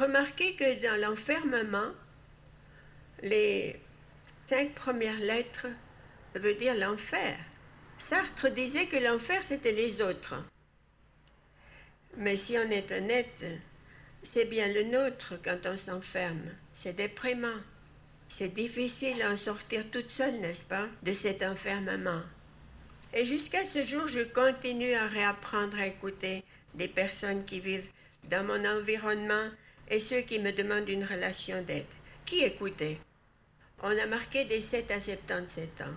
Remarquez 0.00 0.54
que 0.54 0.80
dans 0.82 0.98
l'enfermement, 0.98 1.92
les 3.22 3.78
cinq 4.46 4.72
premières 4.72 5.18
lettres 5.18 5.66
veulent 6.34 6.56
dire 6.56 6.74
l'enfer. 6.74 7.36
Sartre 7.98 8.50
disait 8.50 8.86
que 8.86 8.96
l'enfer, 8.96 9.42
c'était 9.42 9.72
les 9.72 10.00
autres. 10.00 10.42
Mais 12.16 12.38
si 12.38 12.56
on 12.56 12.70
est 12.70 12.90
honnête, 12.92 13.44
c'est 14.22 14.46
bien 14.46 14.68
le 14.68 14.84
nôtre 14.84 15.34
quand 15.44 15.66
on 15.66 15.76
s'enferme. 15.76 16.48
C'est 16.72 16.96
déprimant. 16.96 17.60
C'est 18.30 18.54
difficile 18.54 19.20
à 19.20 19.32
en 19.32 19.36
sortir 19.36 19.84
toute 19.90 20.10
seule, 20.12 20.40
n'est-ce 20.40 20.64
pas, 20.64 20.88
de 21.02 21.12
cet 21.12 21.42
enfermement. 21.42 22.22
Et 23.12 23.26
jusqu'à 23.26 23.64
ce 23.64 23.84
jour, 23.84 24.08
je 24.08 24.20
continue 24.20 24.94
à 24.94 25.06
réapprendre 25.06 25.78
à 25.78 25.88
écouter 25.88 26.42
des 26.72 26.88
personnes 26.88 27.44
qui 27.44 27.60
vivent 27.60 27.90
dans 28.30 28.44
mon 28.44 28.64
environnement 28.64 29.50
et 29.90 30.00
ceux 30.00 30.20
qui 30.20 30.38
me 30.38 30.52
demandent 30.52 30.88
une 30.88 31.04
relation 31.04 31.60
d'aide. 31.62 31.84
Qui 32.24 32.44
écouter 32.44 32.98
On 33.82 33.96
a 33.96 34.06
marqué 34.06 34.44
des 34.44 34.60
7 34.60 34.90
à 34.92 35.00
77 35.00 35.82
ans. 35.82 35.96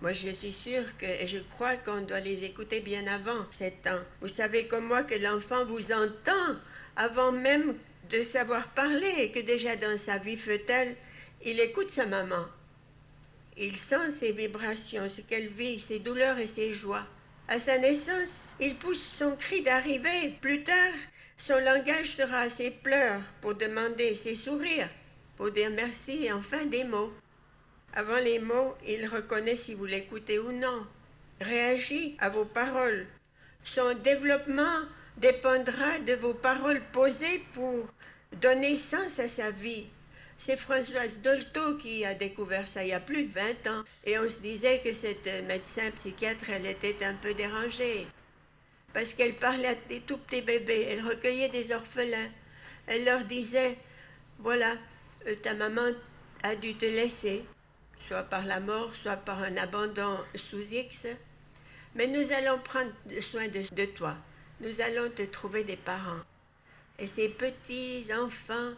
Moi, 0.00 0.12
je 0.12 0.30
suis 0.30 0.52
sûre 0.52 0.84
que, 0.98 1.06
et 1.06 1.26
je 1.26 1.38
crois 1.54 1.76
qu'on 1.76 2.00
doit 2.02 2.20
les 2.20 2.44
écouter 2.44 2.80
bien 2.80 3.06
avant 3.06 3.46
7 3.50 3.86
ans. 3.88 4.00
Vous 4.20 4.28
savez 4.28 4.66
comme 4.66 4.86
moi 4.86 5.02
que 5.02 5.14
l'enfant 5.14 5.64
vous 5.66 5.92
entend 5.92 6.56
avant 6.96 7.32
même 7.32 7.76
de 8.10 8.22
savoir 8.22 8.68
parler 8.68 9.12
et 9.18 9.30
que 9.30 9.40
déjà 9.40 9.76
dans 9.76 9.98
sa 9.98 10.18
vie 10.18 10.36
fœtale, 10.36 10.94
il 11.44 11.58
écoute 11.60 11.90
sa 11.90 12.06
maman. 12.06 12.44
Il 13.56 13.76
sent 13.76 14.10
ses 14.10 14.32
vibrations, 14.32 15.08
ce 15.08 15.20
qu'elle 15.20 15.48
vit, 15.48 15.78
ses 15.78 15.98
douleurs 15.98 16.38
et 16.38 16.46
ses 16.46 16.72
joies. 16.72 17.06
À 17.48 17.58
sa 17.58 17.78
naissance, 17.78 18.54
il 18.60 18.76
pousse 18.76 19.02
son 19.18 19.36
cri 19.36 19.62
d'arrivée. 19.62 20.34
Plus 20.40 20.62
tard, 20.62 20.94
son 21.46 21.58
langage 21.58 22.14
sera 22.14 22.48
ses 22.48 22.70
pleurs 22.70 23.20
pour 23.40 23.56
demander 23.56 24.14
ses 24.14 24.36
sourires, 24.36 24.88
pour 25.36 25.50
dire 25.50 25.70
merci 25.70 26.26
et 26.26 26.32
enfin 26.32 26.66
des 26.66 26.84
mots. 26.84 27.12
Avant 27.94 28.18
les 28.18 28.38
mots, 28.38 28.76
il 28.86 29.06
reconnaît 29.08 29.56
si 29.56 29.74
vous 29.74 29.86
l'écoutez 29.86 30.38
ou 30.38 30.52
non, 30.52 30.86
réagit 31.40 32.16
à 32.20 32.28
vos 32.28 32.44
paroles. 32.44 33.06
Son 33.64 33.94
développement 33.94 34.82
dépendra 35.16 35.98
de 36.06 36.14
vos 36.14 36.34
paroles 36.34 36.82
posées 36.92 37.44
pour 37.54 37.88
donner 38.40 38.78
sens 38.78 39.18
à 39.18 39.26
sa 39.26 39.50
vie. 39.50 39.86
C'est 40.38 40.56
Françoise 40.56 41.18
Dolto 41.22 41.76
qui 41.76 42.04
a 42.04 42.14
découvert 42.14 42.68
ça 42.68 42.84
il 42.84 42.90
y 42.90 42.92
a 42.92 43.00
plus 43.00 43.24
de 43.24 43.32
20 43.32 43.42
ans. 43.68 43.82
Et 44.04 44.18
on 44.18 44.28
se 44.28 44.38
disait 44.38 44.80
que 44.84 44.92
cette 44.92 45.28
médecin 45.46 45.90
psychiatre, 45.96 46.50
elle 46.50 46.66
était 46.66 47.04
un 47.04 47.14
peu 47.14 47.34
dérangée. 47.34 48.06
Parce 48.92 49.14
qu'elle 49.14 49.34
parlait 49.34 49.68
à 49.68 49.74
des 49.74 50.00
tout 50.00 50.18
petits 50.18 50.42
bébés, 50.42 50.86
elle 50.90 51.06
recueillait 51.06 51.48
des 51.48 51.72
orphelins. 51.72 52.30
Elle 52.86 53.04
leur 53.04 53.24
disait, 53.24 53.78
voilà, 54.38 54.74
euh, 55.26 55.34
ta 55.36 55.54
maman 55.54 55.92
a 56.42 56.54
dû 56.56 56.74
te 56.74 56.84
laisser 56.84 57.44
soit 58.06 58.24
par 58.24 58.44
la 58.44 58.60
mort, 58.60 58.94
soit 58.94 59.16
par 59.16 59.42
un 59.42 59.56
abandon 59.56 60.18
sous 60.34 60.72
X. 60.72 61.06
Mais 61.94 62.06
nous 62.06 62.32
allons 62.32 62.58
prendre 62.58 62.92
soin 63.20 63.48
de, 63.48 63.84
toi. 63.86 64.16
Nous 64.60 64.80
allons 64.80 65.10
te 65.10 65.22
trouver 65.22 65.64
des 65.64 65.76
parents. 65.76 66.20
Et 66.98 67.06
ces 67.06 67.28
petits 67.28 68.06
enfants, 68.12 68.72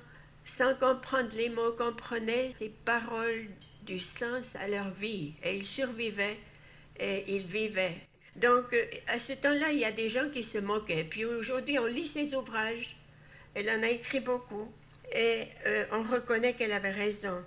sans 0.44 0.74
comprendre 0.74 1.34
les 1.36 1.48
mots, 1.48 1.72
comprenaient 1.72 2.52
ces 2.58 2.70
paroles 2.84 3.46
du 3.82 3.98
sens 3.98 4.56
à 4.56 4.68
leur 4.68 4.90
vie. 4.90 5.34
Et 5.42 5.56
ils 5.56 5.66
survivaient 5.66 6.38
et 6.98 7.24
ils 7.34 7.46
vivaient. 7.46 8.06
Donc, 8.36 8.72
euh, 8.72 8.84
à 9.06 9.18
ce 9.18 9.32
temps-là, 9.32 9.70
il 9.70 9.78
y 9.78 9.84
a 9.84 9.92
des 9.92 10.08
gens 10.08 10.28
qui 10.30 10.42
se 10.42 10.58
moquaient. 10.58 11.04
Puis 11.04 11.24
aujourd'hui, 11.24 11.78
on 11.78 11.86
lit 11.86 12.08
ses 12.08 12.34
ouvrages. 12.34 12.96
Elle 13.54 13.70
en 13.70 13.82
a 13.82 13.88
écrit 13.88 14.20
beaucoup. 14.20 14.72
Et 15.12 15.44
euh, 15.66 15.84
on 15.92 16.02
reconnaît 16.02 16.54
qu'elle 16.54 16.72
avait 16.72 16.90
raison. 16.90 17.44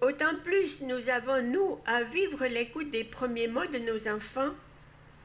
Autant 0.00 0.36
plus 0.44 0.80
nous 0.82 1.08
avons, 1.08 1.42
nous, 1.42 1.78
à 1.86 2.02
vivre 2.04 2.46
l'écoute 2.46 2.90
des 2.90 3.04
premiers 3.04 3.48
mots 3.48 3.66
de 3.66 3.78
nos 3.78 4.08
enfants 4.08 4.52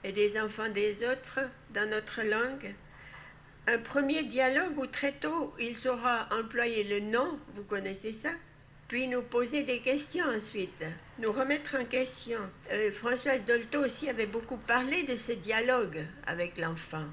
et 0.04 0.12
des 0.12 0.40
enfants 0.40 0.70
des 0.70 0.96
autres 1.06 1.42
dans 1.72 1.90
notre 1.90 2.22
langue. 2.24 2.74
Un 3.68 3.78
premier 3.78 4.24
dialogue 4.24 4.78
où 4.78 4.88
très 4.88 5.12
tôt 5.12 5.54
il 5.60 5.76
saura 5.76 6.28
employer 6.32 6.84
le 6.84 7.00
nom, 7.02 7.38
vous 7.54 7.64
connaissez 7.64 8.14
ça, 8.14 8.32
puis 8.88 9.08
nous 9.08 9.22
poser 9.22 9.64
des 9.64 9.80
questions 9.80 10.26
ensuite, 10.26 10.84
nous 11.22 11.32
remettre 11.32 11.76
en 11.76 11.86
question. 11.86 12.40
Euh, 12.72 12.92
Françoise 12.92 13.46
Dolto 13.46 13.86
aussi 13.86 14.10
avait 14.10 14.26
beaucoup 14.26 14.58
parlé 14.58 15.04
de 15.04 15.16
ce 15.16 15.32
dialogue 15.34 16.04
avec 16.26 16.58
l'enfant 16.58 17.06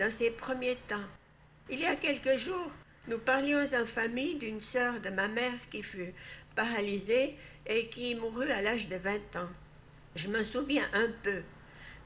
dans 0.00 0.10
ses 0.10 0.30
premiers 0.30 0.76
temps. 0.88 1.06
Il 1.70 1.78
y 1.78 1.86
a 1.86 1.94
quelques 1.94 2.36
jours, 2.36 2.72
nous 3.06 3.18
parlions 3.18 3.60
en 3.60 3.86
famille 3.86 4.34
d'une 4.34 4.60
sœur 4.60 5.00
de 5.00 5.10
ma 5.10 5.28
mère 5.28 5.54
qui 5.70 5.84
fut 5.84 6.12
paralysée 6.56 7.36
et 7.66 7.86
qui 7.86 8.16
mourut 8.16 8.50
à 8.50 8.60
l'âge 8.60 8.88
de 8.88 8.96
20 8.96 9.14
ans. 9.36 9.50
Je 10.16 10.28
m'en 10.28 10.44
souviens 10.44 10.88
un 10.92 11.10
peu. 11.22 11.42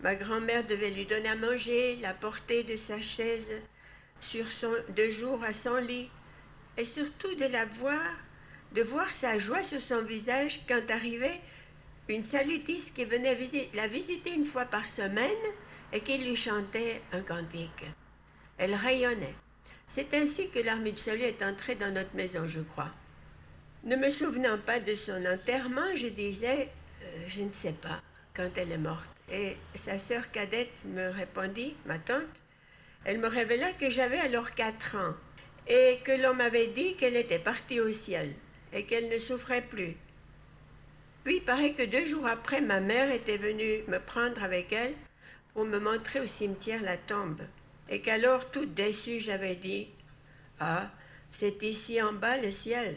Ma 0.02 0.14
grand-mère 0.16 0.66
devait 0.66 0.90
lui 0.90 1.06
donner 1.06 1.30
à 1.30 1.36
manger, 1.36 1.96
la 2.02 2.12
porter 2.12 2.62
de 2.62 2.76
sa 2.76 3.00
chaise 3.00 3.50
sur 4.20 4.46
son, 4.52 4.72
de 4.94 5.10
jour 5.10 5.42
à 5.42 5.54
son 5.54 5.76
lit, 5.76 6.10
et 6.76 6.84
surtout 6.84 7.34
de 7.36 7.46
la 7.46 7.64
voir, 7.64 8.14
de 8.72 8.82
voir 8.82 9.08
sa 9.08 9.38
joie 9.38 9.62
sur 9.62 9.80
son 9.80 10.02
visage 10.02 10.60
quand 10.68 10.90
arrivait 10.90 11.40
une 12.08 12.24
salutiste 12.24 12.94
qui 12.94 13.04
venait 13.04 13.36
la 13.74 13.86
visiter 13.86 14.32
une 14.34 14.46
fois 14.46 14.64
par 14.64 14.86
semaine 14.86 15.30
et 15.92 16.00
qui 16.00 16.18
lui 16.18 16.36
chantait 16.36 17.02
un 17.12 17.20
cantique. 17.20 17.84
Elle 18.56 18.74
rayonnait. 18.74 19.34
C'est 19.88 20.14
ainsi 20.14 20.48
que 20.50 20.58
l'armée 20.58 20.92
de 20.92 20.98
salut 20.98 21.22
est 21.22 21.42
entrée 21.42 21.74
dans 21.74 21.92
notre 21.92 22.14
maison, 22.14 22.46
je 22.46 22.60
crois. 22.60 22.90
Ne 23.84 23.96
me 23.96 24.10
souvenant 24.10 24.58
pas 24.58 24.80
de 24.80 24.94
son 24.94 25.24
enterrement, 25.24 25.94
je 25.94 26.08
disais, 26.08 26.68
euh, 27.02 27.24
je 27.28 27.42
ne 27.42 27.52
sais 27.52 27.72
pas 27.72 28.02
quand 28.34 28.50
elle 28.56 28.72
est 28.72 28.78
morte. 28.78 29.08
Et 29.30 29.56
sa 29.74 29.98
sœur 29.98 30.30
cadette 30.30 30.84
me 30.84 31.10
répondit, 31.10 31.74
ma 31.86 31.98
tante, 31.98 32.22
elle 33.04 33.18
me 33.18 33.28
révéla 33.28 33.72
que 33.74 33.88
j'avais 33.90 34.18
alors 34.18 34.54
quatre 34.54 34.96
ans 34.96 35.14
et 35.66 36.00
que 36.04 36.12
l'on 36.12 36.34
m'avait 36.34 36.68
dit 36.68 36.96
qu'elle 36.96 37.16
était 37.16 37.38
partie 37.38 37.80
au 37.80 37.92
ciel 37.92 38.34
et 38.72 38.84
qu'elle 38.84 39.08
ne 39.08 39.18
souffrait 39.18 39.62
plus. 39.62 39.96
Puis 41.24 41.36
il 41.36 41.42
paraît 41.42 41.72
que 41.72 41.84
deux 41.84 42.06
jours 42.06 42.26
après, 42.26 42.60
ma 42.60 42.80
mère 42.80 43.12
était 43.12 43.36
venue 43.36 43.82
me 43.88 43.98
prendre 43.98 44.42
avec 44.42 44.72
elle 44.72 44.94
pour 45.54 45.64
me 45.64 45.78
montrer 45.78 46.20
au 46.20 46.26
cimetière 46.26 46.82
la 46.82 46.96
tombe 46.96 47.42
et 47.90 48.00
qu'alors, 48.00 48.50
toute 48.50 48.74
déçue, 48.74 49.20
j'avais 49.20 49.54
dit, 49.54 49.88
Ah, 50.60 50.90
c'est 51.30 51.62
ici 51.62 52.00
en 52.02 52.12
bas 52.12 52.36
le 52.36 52.50
ciel. 52.50 52.96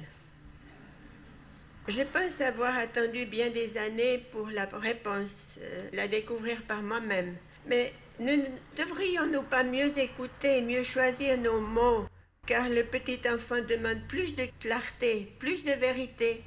Je 1.88 2.03
pense 2.03 2.41
avoir 2.41 2.77
attendu 2.77 3.25
bien 3.25 3.49
des 3.49 3.77
années 3.77 4.19
pour 4.31 4.49
la 4.49 4.65
réponse, 4.65 5.34
euh, 5.60 5.89
la 5.93 6.07
découvrir 6.07 6.62
par 6.63 6.81
moi-même. 6.81 7.36
Mais 7.65 7.93
ne 8.19 8.38
devrions-nous 8.77 9.43
pas 9.43 9.63
mieux 9.63 9.97
écouter, 9.97 10.62
mieux 10.62 10.84
choisir 10.84 11.38
nos 11.38 11.60
mots 11.60 12.05
Car 12.47 12.69
le 12.69 12.84
petit 12.84 13.19
enfant 13.30 13.62
demande 13.62 14.01
plus 14.08 14.36
de 14.36 14.45
clarté, 14.60 15.32
plus 15.39 15.63
de 15.63 15.71
vérité. 15.73 16.43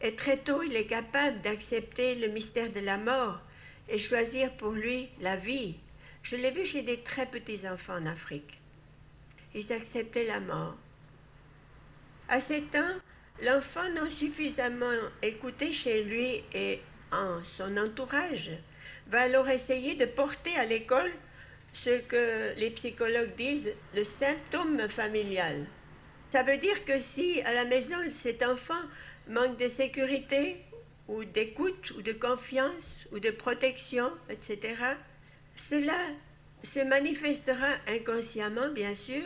Et 0.00 0.14
très 0.14 0.36
tôt, 0.36 0.62
il 0.62 0.76
est 0.76 0.86
capable 0.86 1.40
d'accepter 1.42 2.14
le 2.14 2.28
mystère 2.28 2.70
de 2.70 2.80
la 2.80 2.98
mort 2.98 3.40
et 3.88 3.98
choisir 3.98 4.52
pour 4.56 4.72
lui 4.72 5.08
la 5.20 5.36
vie. 5.36 5.74
Je 6.22 6.36
l'ai 6.36 6.50
vu 6.50 6.64
chez 6.64 6.82
des 6.82 7.00
très 7.00 7.26
petits 7.26 7.68
enfants 7.68 7.96
en 7.96 8.06
Afrique. 8.06 8.58
Ils 9.54 9.72
acceptaient 9.72 10.26
la 10.26 10.40
mort. 10.40 10.76
À 12.28 12.40
sept 12.40 12.74
ans, 12.76 13.00
L'enfant 13.42 13.88
non 13.94 14.10
suffisamment 14.10 14.98
écouté 15.22 15.72
chez 15.72 16.04
lui 16.04 16.44
et 16.52 16.78
en 17.10 17.42
son 17.56 17.74
entourage 17.78 18.50
va 19.06 19.22
alors 19.22 19.48
essayer 19.48 19.94
de 19.94 20.04
porter 20.04 20.54
à 20.56 20.66
l'école 20.66 21.10
ce 21.72 22.00
que 22.00 22.54
les 22.58 22.70
psychologues 22.70 23.34
disent 23.36 23.72
le 23.94 24.04
symptôme 24.04 24.88
familial. 24.88 25.66
Ça 26.32 26.42
veut 26.42 26.58
dire 26.58 26.84
que 26.84 26.98
si 26.98 27.40
à 27.42 27.52
la 27.52 27.64
maison 27.64 27.96
cet 28.14 28.42
enfant 28.42 28.82
manque 29.28 29.58
de 29.58 29.68
sécurité 29.68 30.56
ou 31.08 31.24
d'écoute 31.24 31.90
ou 31.96 32.02
de 32.02 32.12
confiance 32.12 32.88
ou 33.12 33.18
de 33.18 33.30
protection, 33.30 34.10
etc., 34.28 34.74
cela 35.56 35.98
se 36.62 36.80
manifestera 36.80 37.68
inconsciemment, 37.88 38.68
bien 38.70 38.94
sûr, 38.94 39.22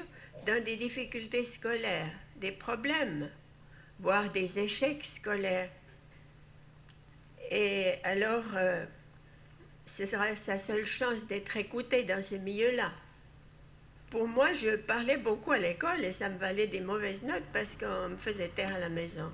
dans 0.47 0.63
des 0.63 0.77
difficultés 0.77 1.45
scolaires, 1.45 2.11
des 2.37 2.53
problèmes 2.53 3.29
voire 4.01 4.31
des 4.31 4.59
échecs 4.59 5.05
scolaires. 5.05 5.71
Et 7.51 7.95
alors, 8.03 8.45
euh, 8.57 8.85
ce 9.87 10.07
sera 10.07 10.35
sa 10.37 10.59
seule 10.59 10.87
chance 10.87 11.27
d'être 11.27 11.57
écouté 11.57 12.03
dans 12.03 12.23
ce 12.23 12.35
milieu-là. 12.35 12.91
Pour 14.11 14.29
moi, 14.29 14.53
je 14.53 14.77
parlais 14.77 15.17
beaucoup 15.17 15.53
à 15.53 15.59
l'école 15.59 16.05
et 16.05 16.13
ça 16.13 16.29
me 16.29 16.39
valait 16.39 16.67
des 16.67 16.81
mauvaises 16.81 17.23
notes 17.23 17.43
parce 17.53 17.75
qu'on 17.79 18.11
me 18.11 18.17
faisait 18.17 18.49
taire 18.49 18.75
à 18.75 18.79
la 18.79 18.89
maison. 18.89 19.33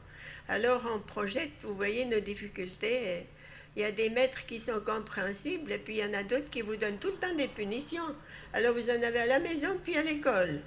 Alors, 0.48 0.82
on 0.92 0.98
projette, 1.00 1.50
vous 1.62 1.74
voyez, 1.74 2.04
nos 2.06 2.20
difficultés. 2.20 3.26
Il 3.76 3.82
y 3.82 3.84
a 3.84 3.92
des 3.92 4.10
maîtres 4.10 4.46
qui 4.46 4.58
sont 4.58 4.80
compréhensibles 4.80 5.70
et 5.70 5.78
puis 5.78 5.98
il 5.98 5.98
y 5.98 6.04
en 6.04 6.14
a 6.14 6.22
d'autres 6.22 6.50
qui 6.50 6.62
vous 6.62 6.76
donnent 6.76 6.98
tout 6.98 7.08
le 7.08 7.26
temps 7.26 7.34
des 7.34 7.48
punitions. 7.48 8.16
Alors, 8.52 8.74
vous 8.74 8.90
en 8.90 9.02
avez 9.02 9.20
à 9.20 9.26
la 9.26 9.38
maison 9.38 9.78
puis 9.84 9.96
à 9.96 10.02
l'école. 10.02 10.60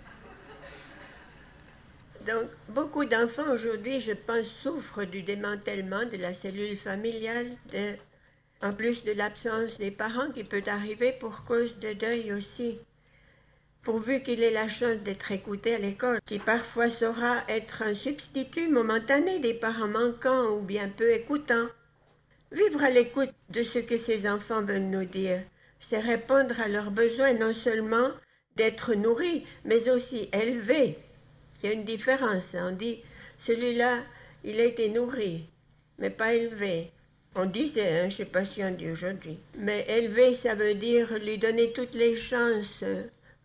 Donc, 2.25 2.49
beaucoup 2.69 3.03
d'enfants 3.03 3.51
aujourd'hui, 3.51 3.99
je 3.99 4.13
pense, 4.13 4.45
souffrent 4.61 5.03
du 5.03 5.23
démantèlement 5.23 6.05
de 6.05 6.15
la 6.17 6.33
cellule 6.33 6.77
familiale, 6.77 7.51
en 8.63 8.73
plus 8.73 9.03
de 9.03 9.11
l'absence 9.11 9.77
des 9.77 9.91
parents 9.91 10.31
qui 10.31 10.43
peut 10.43 10.63
arriver 10.67 11.11
pour 11.19 11.43
cause 11.43 11.77
de 11.79 11.93
deuil 11.93 12.33
aussi. 12.33 12.79
Pourvu 13.83 14.23
qu'il 14.23 14.41
ait 14.41 14.51
la 14.51 14.67
chance 14.67 14.97
d'être 14.97 15.31
écouté 15.31 15.75
à 15.75 15.77
l'école, 15.77 16.21
qui 16.25 16.39
parfois 16.39 16.89
saura 16.89 17.43
être 17.49 17.81
un 17.81 17.93
substitut 17.93 18.69
momentané 18.69 19.39
des 19.39 19.53
parents 19.53 19.89
manquants 19.89 20.55
ou 20.55 20.61
bien 20.61 20.87
peu 20.87 21.11
écoutants. 21.11 21.67
Vivre 22.51 22.83
à 22.83 22.89
l'écoute 22.89 23.33
de 23.49 23.63
ce 23.63 23.79
que 23.79 23.97
ces 23.97 24.27
enfants 24.27 24.61
veulent 24.61 24.89
nous 24.89 25.05
dire, 25.05 25.41
c'est 25.79 25.99
répondre 25.99 26.59
à 26.61 26.69
leurs 26.69 26.91
besoins 26.91 27.33
non 27.33 27.53
seulement 27.53 28.11
d'être 28.55 28.93
nourris, 28.93 29.45
mais 29.65 29.89
aussi 29.89 30.29
élevés 30.31 30.97
il 31.63 31.67
y 31.67 31.69
a 31.69 31.75
une 31.75 31.85
différence. 31.85 32.55
On 32.55 32.71
dit, 32.71 33.01
celui-là, 33.39 33.99
il 34.43 34.59
a 34.59 34.65
été 34.65 34.89
nourri, 34.89 35.45
mais 35.97 36.09
pas 36.09 36.33
élevé. 36.33 36.91
On 37.35 37.45
disait, 37.45 38.01
je 38.01 38.05
ne 38.05 38.09
sais 38.11 38.25
pas 38.25 38.45
si 38.45 38.63
on 38.63 38.69
dit 38.69 38.91
aujourd'hui. 38.91 39.39
Mais 39.57 39.85
élever, 39.87 40.35
ça 40.35 40.53
veut 40.53 40.75
dire 40.75 41.17
lui 41.17 41.39
donner 41.39 41.73
toutes 41.73 41.95
les 41.95 42.15
chances 42.15 42.83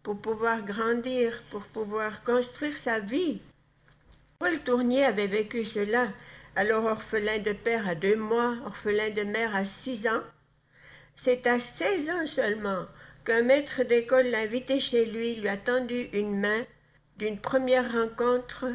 pour 0.02 0.20
pouvoir 0.20 0.62
grandir, 0.62 1.42
pour 1.50 1.62
pouvoir 1.62 2.22
construire 2.22 2.76
sa 2.76 3.00
vie. 3.00 3.40
Paul 4.38 4.58
Tournier 4.60 5.04
avait 5.04 5.26
vécu 5.26 5.64
cela, 5.64 6.08
alors 6.54 6.84
orphelin 6.84 7.38
de 7.38 7.52
père 7.52 7.88
à 7.88 7.94
deux 7.94 8.16
mois, 8.16 8.56
orphelin 8.66 9.08
de 9.08 9.22
mère 9.22 9.56
à 9.56 9.64
six 9.64 10.06
ans. 10.06 10.22
C'est 11.16 11.46
à 11.46 11.58
seize 11.58 12.10
ans 12.10 12.26
seulement 12.26 12.84
qu'un 13.24 13.42
maître 13.42 13.84
d'école 13.84 14.26
l'a 14.26 14.40
invité 14.40 14.80
chez 14.80 15.06
lui, 15.06 15.36
lui 15.36 15.48
a 15.48 15.56
tendu 15.56 16.10
une 16.12 16.38
main 16.38 16.64
d'une 17.16 17.40
première 17.40 17.90
rencontre, 17.90 18.66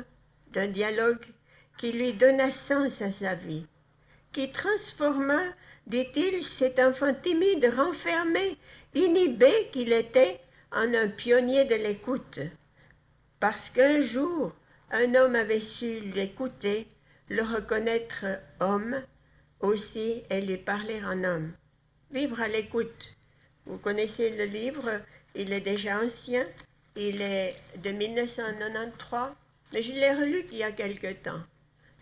d'un 0.52 0.68
dialogue 0.68 1.26
qui 1.78 1.92
lui 1.92 2.14
donna 2.14 2.50
sens 2.50 3.00
à 3.02 3.12
sa 3.12 3.36
vie 3.36 3.68
qui 4.34 4.52
transforma, 4.52 5.42
dit-il, 5.88 6.44
cet 6.58 6.80
enfant 6.80 7.14
timide, 7.14 7.72
renfermé, 7.78 8.58
inhibé 8.94 9.70
qu'il 9.72 9.94
était, 9.94 10.40
en 10.72 10.94
un 10.94 11.08
pionnier 11.08 11.66
de 11.66 11.76
l'écoute. 11.76 12.40
Parce 13.40 13.70
qu'un 13.70 14.02
jour, 14.02 14.52
un 14.92 15.16
homme 15.16 15.36
avait 15.36 15.60
su 15.60 16.00
l'écouter, 16.00 16.88
le 17.30 17.44
reconnaître 17.44 18.26
homme 18.60 19.02
aussi 19.60 20.24
et 20.30 20.42
lui 20.42 20.58
parler 20.58 21.02
en 21.04 21.24
homme. 21.24 21.54
Vivre 22.12 22.42
à 22.42 22.48
l'écoute. 22.48 23.16
Vous 23.66 23.78
connaissez 23.78 24.32
le 24.32 24.46
livre, 24.46 25.00
il 25.36 25.54
est 25.54 25.62
déjà 25.62 26.00
ancien, 26.02 26.46
il 26.96 27.22
est 27.22 27.56
de 27.78 27.92
1993, 27.92 29.30
mais 29.72 29.82
je 29.82 29.94
l'ai 29.94 30.12
relu 30.12 30.46
il 30.52 30.58
y 30.58 30.64
a 30.64 30.72
quelque 30.72 31.14
temps. 31.14 31.42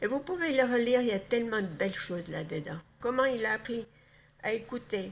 Et 0.01 0.07
vous 0.07 0.19
pouvez 0.19 0.51
le 0.51 0.63
relire, 0.63 1.01
il 1.01 1.07
y 1.07 1.11
a 1.11 1.19
tellement 1.19 1.61
de 1.61 1.67
belles 1.67 1.93
choses 1.93 2.27
là-dedans. 2.27 2.79
Comment 2.99 3.25
il 3.25 3.45
a 3.45 3.53
appris 3.53 3.85
à 4.41 4.53
écouter? 4.53 5.11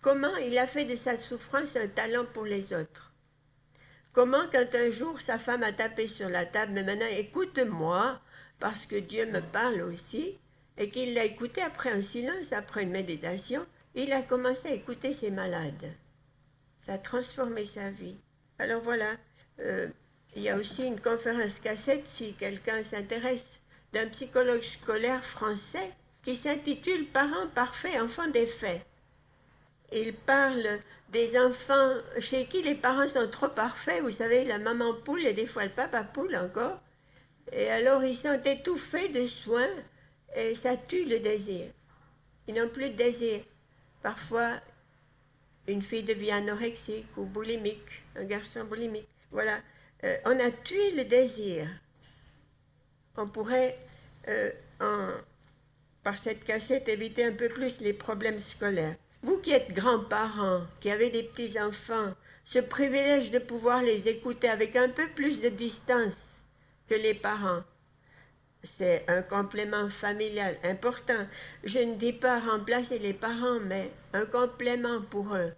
Comment 0.00 0.34
il 0.36 0.56
a 0.56 0.66
fait 0.66 0.86
de 0.86 0.96
sa 0.96 1.18
souffrance 1.18 1.76
un 1.76 1.88
talent 1.88 2.24
pour 2.32 2.46
les 2.46 2.72
autres? 2.72 3.12
Comment 4.12 4.46
quand 4.50 4.74
un 4.74 4.90
jour 4.90 5.20
sa 5.20 5.38
femme 5.38 5.62
a 5.62 5.72
tapé 5.72 6.08
sur 6.08 6.28
la 6.28 6.46
table, 6.46 6.72
mais 6.72 6.82
maintenant 6.82 7.06
écoute-moi, 7.06 8.18
parce 8.58 8.86
que 8.86 8.96
Dieu 8.96 9.26
me 9.26 9.40
parle 9.40 9.82
aussi, 9.82 10.38
et 10.78 10.90
qu'il 10.90 11.12
l'a 11.12 11.26
écouté 11.26 11.60
après 11.60 11.90
un 11.90 12.02
silence, 12.02 12.52
après 12.52 12.84
une 12.84 12.90
méditation, 12.90 13.66
il 13.94 14.12
a 14.12 14.22
commencé 14.22 14.68
à 14.68 14.74
écouter 14.74 15.12
ses 15.12 15.30
malades. 15.30 15.92
Ça 16.86 16.94
a 16.94 16.98
transformé 16.98 17.66
sa 17.66 17.90
vie. 17.90 18.16
Alors 18.58 18.80
voilà, 18.80 19.16
euh, 19.60 19.88
il 20.34 20.42
y 20.42 20.48
a 20.48 20.56
aussi 20.56 20.86
une 20.86 21.00
conférence 21.00 21.54
cassette 21.62 22.06
si 22.06 22.32
quelqu'un 22.34 22.82
s'intéresse 22.82 23.59
d'un 23.92 24.08
psychologue 24.08 24.64
scolaire 24.80 25.24
français 25.24 25.90
qui 26.22 26.36
s'intitule 26.36 27.06
Parents 27.06 27.48
parfaits, 27.54 28.00
enfants 28.00 28.28
des 28.28 28.46
faits. 28.46 28.82
Il 29.92 30.14
parle 30.14 30.78
des 31.10 31.36
enfants 31.36 31.94
chez 32.20 32.46
qui 32.46 32.62
les 32.62 32.76
parents 32.76 33.08
sont 33.08 33.28
trop 33.28 33.48
parfaits, 33.48 34.02
vous 34.02 34.12
savez, 34.12 34.44
la 34.44 34.58
maman 34.58 34.94
poule 34.94 35.26
et 35.26 35.32
des 35.32 35.46
fois 35.46 35.64
le 35.64 35.70
papa 35.70 36.04
poule 36.04 36.36
encore. 36.36 36.80
Et 37.52 37.68
alors 37.68 38.04
ils 38.04 38.16
sont 38.16 38.40
étouffés 38.44 39.08
de 39.08 39.26
soins 39.26 39.74
et 40.36 40.54
ça 40.54 40.76
tue 40.76 41.06
le 41.06 41.18
désir. 41.18 41.66
Ils 42.46 42.54
n'ont 42.54 42.68
plus 42.68 42.90
de 42.90 42.96
désir. 42.96 43.40
Parfois, 44.02 44.60
une 45.66 45.82
fille 45.82 46.04
devient 46.04 46.32
anorexique 46.32 47.06
ou 47.16 47.24
boulimique, 47.24 48.02
un 48.14 48.24
garçon 48.24 48.64
boulimique. 48.64 49.08
Voilà, 49.32 49.58
euh, 50.04 50.16
on 50.24 50.38
a 50.38 50.50
tué 50.50 50.92
le 50.92 51.04
désir 51.04 51.68
on 53.20 53.28
pourrait, 53.28 53.78
euh, 54.28 54.50
par 56.02 56.18
cette 56.18 56.44
cassette, 56.44 56.88
éviter 56.88 57.24
un 57.24 57.32
peu 57.32 57.48
plus 57.48 57.80
les 57.80 57.92
problèmes 57.92 58.40
scolaires. 58.40 58.96
Vous 59.22 59.38
qui 59.38 59.52
êtes 59.52 59.72
grands-parents, 59.72 60.62
qui 60.80 60.90
avez 60.90 61.10
des 61.10 61.22
petits-enfants, 61.22 62.14
ce 62.46 62.58
privilège 62.58 63.30
de 63.30 63.38
pouvoir 63.38 63.82
les 63.82 64.08
écouter 64.08 64.48
avec 64.48 64.74
un 64.76 64.88
peu 64.88 65.06
plus 65.08 65.40
de 65.40 65.50
distance 65.50 66.26
que 66.88 66.94
les 66.94 67.14
parents, 67.14 67.62
c'est 68.78 69.04
un 69.08 69.22
complément 69.22 69.88
familial 69.88 70.56
important. 70.64 71.26
Je 71.64 71.78
ne 71.78 71.94
dis 71.94 72.12
pas 72.12 72.40
remplacer 72.40 72.98
les 72.98 73.14
parents, 73.14 73.60
mais 73.60 73.90
un 74.12 74.26
complément 74.26 75.00
pour 75.02 75.34
eux 75.34 75.52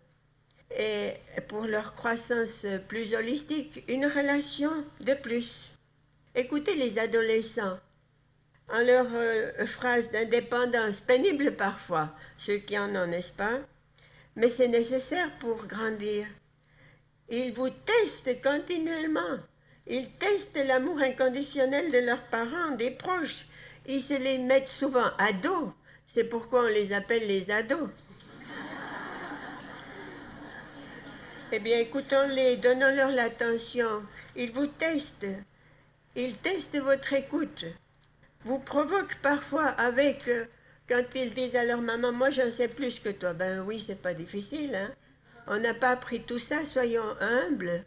et 0.77 1.15
pour 1.49 1.63
leur 1.63 1.95
croissance 1.95 2.65
plus 2.89 3.15
holistique, 3.15 3.85
une 3.89 4.07
relation 4.07 4.85
de 5.01 5.15
plus. 5.15 5.72
Écoutez 6.35 6.77
les 6.77 6.99
adolescents 6.99 7.79
en 8.73 8.79
leur 8.79 9.07
euh, 9.13 9.67
phrase 9.67 10.11
d'indépendance, 10.11 11.03
pénible 11.03 11.57
parfois, 11.57 12.09
ceux 12.39 12.57
qui 12.57 12.79
en 12.79 12.97
ont, 12.97 13.07
n'est-ce 13.07 13.33
pas? 13.33 13.59
Mais 14.37 14.49
c'est 14.49 14.69
nécessaire 14.69 15.31
pour 15.41 15.67
grandir. 15.67 16.27
Ils 17.29 17.53
vous 17.53 17.69
testent 17.69 18.41
continuellement. 18.43 19.41
Ils 19.87 20.09
testent 20.13 20.67
l'amour 20.67 21.01
inconditionnel 21.01 21.93
de 21.93 21.99
leurs 21.99 22.25
parents, 22.25 22.71
des 22.79 22.93
proches. 22.93 23.45
Ils 23.87 24.03
se 24.03 24.15
les 24.15 24.39
mettent 24.39 24.69
souvent 24.69 25.11
à 25.19 25.35
dos. 25.35 25.75
C'est 26.07 26.25
pourquoi 26.25 26.65
on 26.65 26.69
les 26.69 26.95
appelle 26.95 27.27
les 27.27 27.51
ados. 27.51 27.91
eh 31.53 31.59
bien, 31.59 31.79
écoutons-les, 31.79 32.57
donnons-leur 32.57 33.11
l'attention. 33.11 34.03
Ils 34.35 34.53
vous 34.53 34.67
testent. 34.67 35.27
Ils 36.15 36.37
testent 36.37 36.79
votre 36.79 37.15
écoute, 37.15 37.65
vous 38.45 38.59
provoquent 38.59 39.17
parfois 39.23 39.65
avec, 39.65 40.29
euh, 40.29 40.45
quand 40.87 41.03
ils 41.15 41.33
disent 41.33 41.57
à 41.57 41.65
leur 41.65 41.81
maman, 41.81 42.13
moi 42.13 42.29
j'en 42.29 42.51
sais 42.51 42.69
plus 42.69 43.01
que 43.01 43.09
toi, 43.09 43.33
ben 43.33 43.61
oui, 43.61 43.83
c'est 43.87 44.01
pas 44.01 44.13
difficile, 44.13 44.75
hein. 44.75 44.93
On 45.47 45.59
n'a 45.59 45.73
pas 45.73 45.89
appris 45.89 46.23
tout 46.23 46.39
ça, 46.39 46.67
soyons 46.67 47.17
humbles. 47.21 47.85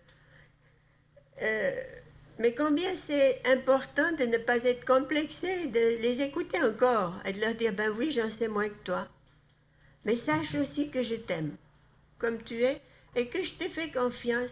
Euh, 1.43 1.81
mais 2.39 2.55
combien 2.55 2.95
c'est 2.95 3.41
important 3.45 4.11
de 4.13 4.25
ne 4.25 4.38
pas 4.38 4.57
être 4.57 4.85
complexé, 4.85 5.67
de 5.67 6.01
les 6.01 6.21
écouter 6.21 6.61
encore 6.63 7.13
et 7.25 7.31
de 7.31 7.39
leur 7.39 7.53
dire, 7.53 7.73
ben 7.73 7.91
oui, 7.91 8.11
j'en 8.11 8.31
sais 8.31 8.47
moins 8.47 8.69
que 8.69 8.83
toi. 8.83 9.07
Mais 10.03 10.15
sache 10.15 10.55
aussi 10.55 10.89
que 10.89 11.03
je 11.03 11.15
t'aime, 11.15 11.55
comme 12.17 12.41
tu 12.41 12.63
es, 12.63 12.81
et 13.15 13.27
que 13.27 13.43
je 13.43 13.53
t'ai 13.53 13.69
fait 13.69 13.91
confiance, 13.91 14.51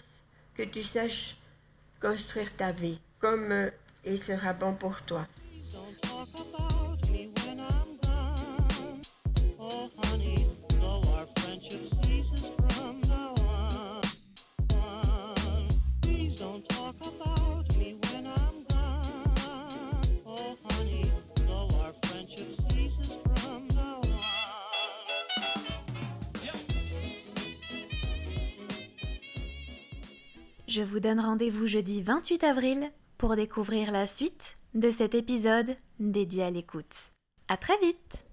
que 0.55 0.63
tu 0.63 0.83
saches 0.83 1.37
construire 1.99 2.55
ta 2.55 2.71
vie 2.71 2.99
comme 3.23 3.71
il 4.03 4.21
sera 4.21 4.51
bon 4.51 4.73
pour 4.73 5.01
toi. 5.03 5.25
Je 30.67 30.81
vous 30.81 30.99
donne 30.99 31.21
rendez-vous 31.21 31.67
jeudi 31.67 32.01
28 32.01 32.43
avril 32.43 32.91
pour 33.23 33.37
découvrir 33.37 33.93
la 33.93 34.05
suite 34.05 34.55
de 34.73 34.91
cet 34.91 35.15
épisode 35.15 35.77
dédié 35.97 36.43
à 36.43 36.51
l'écoute. 36.51 37.13
À 37.47 37.55
très 37.55 37.77
vite! 37.77 38.25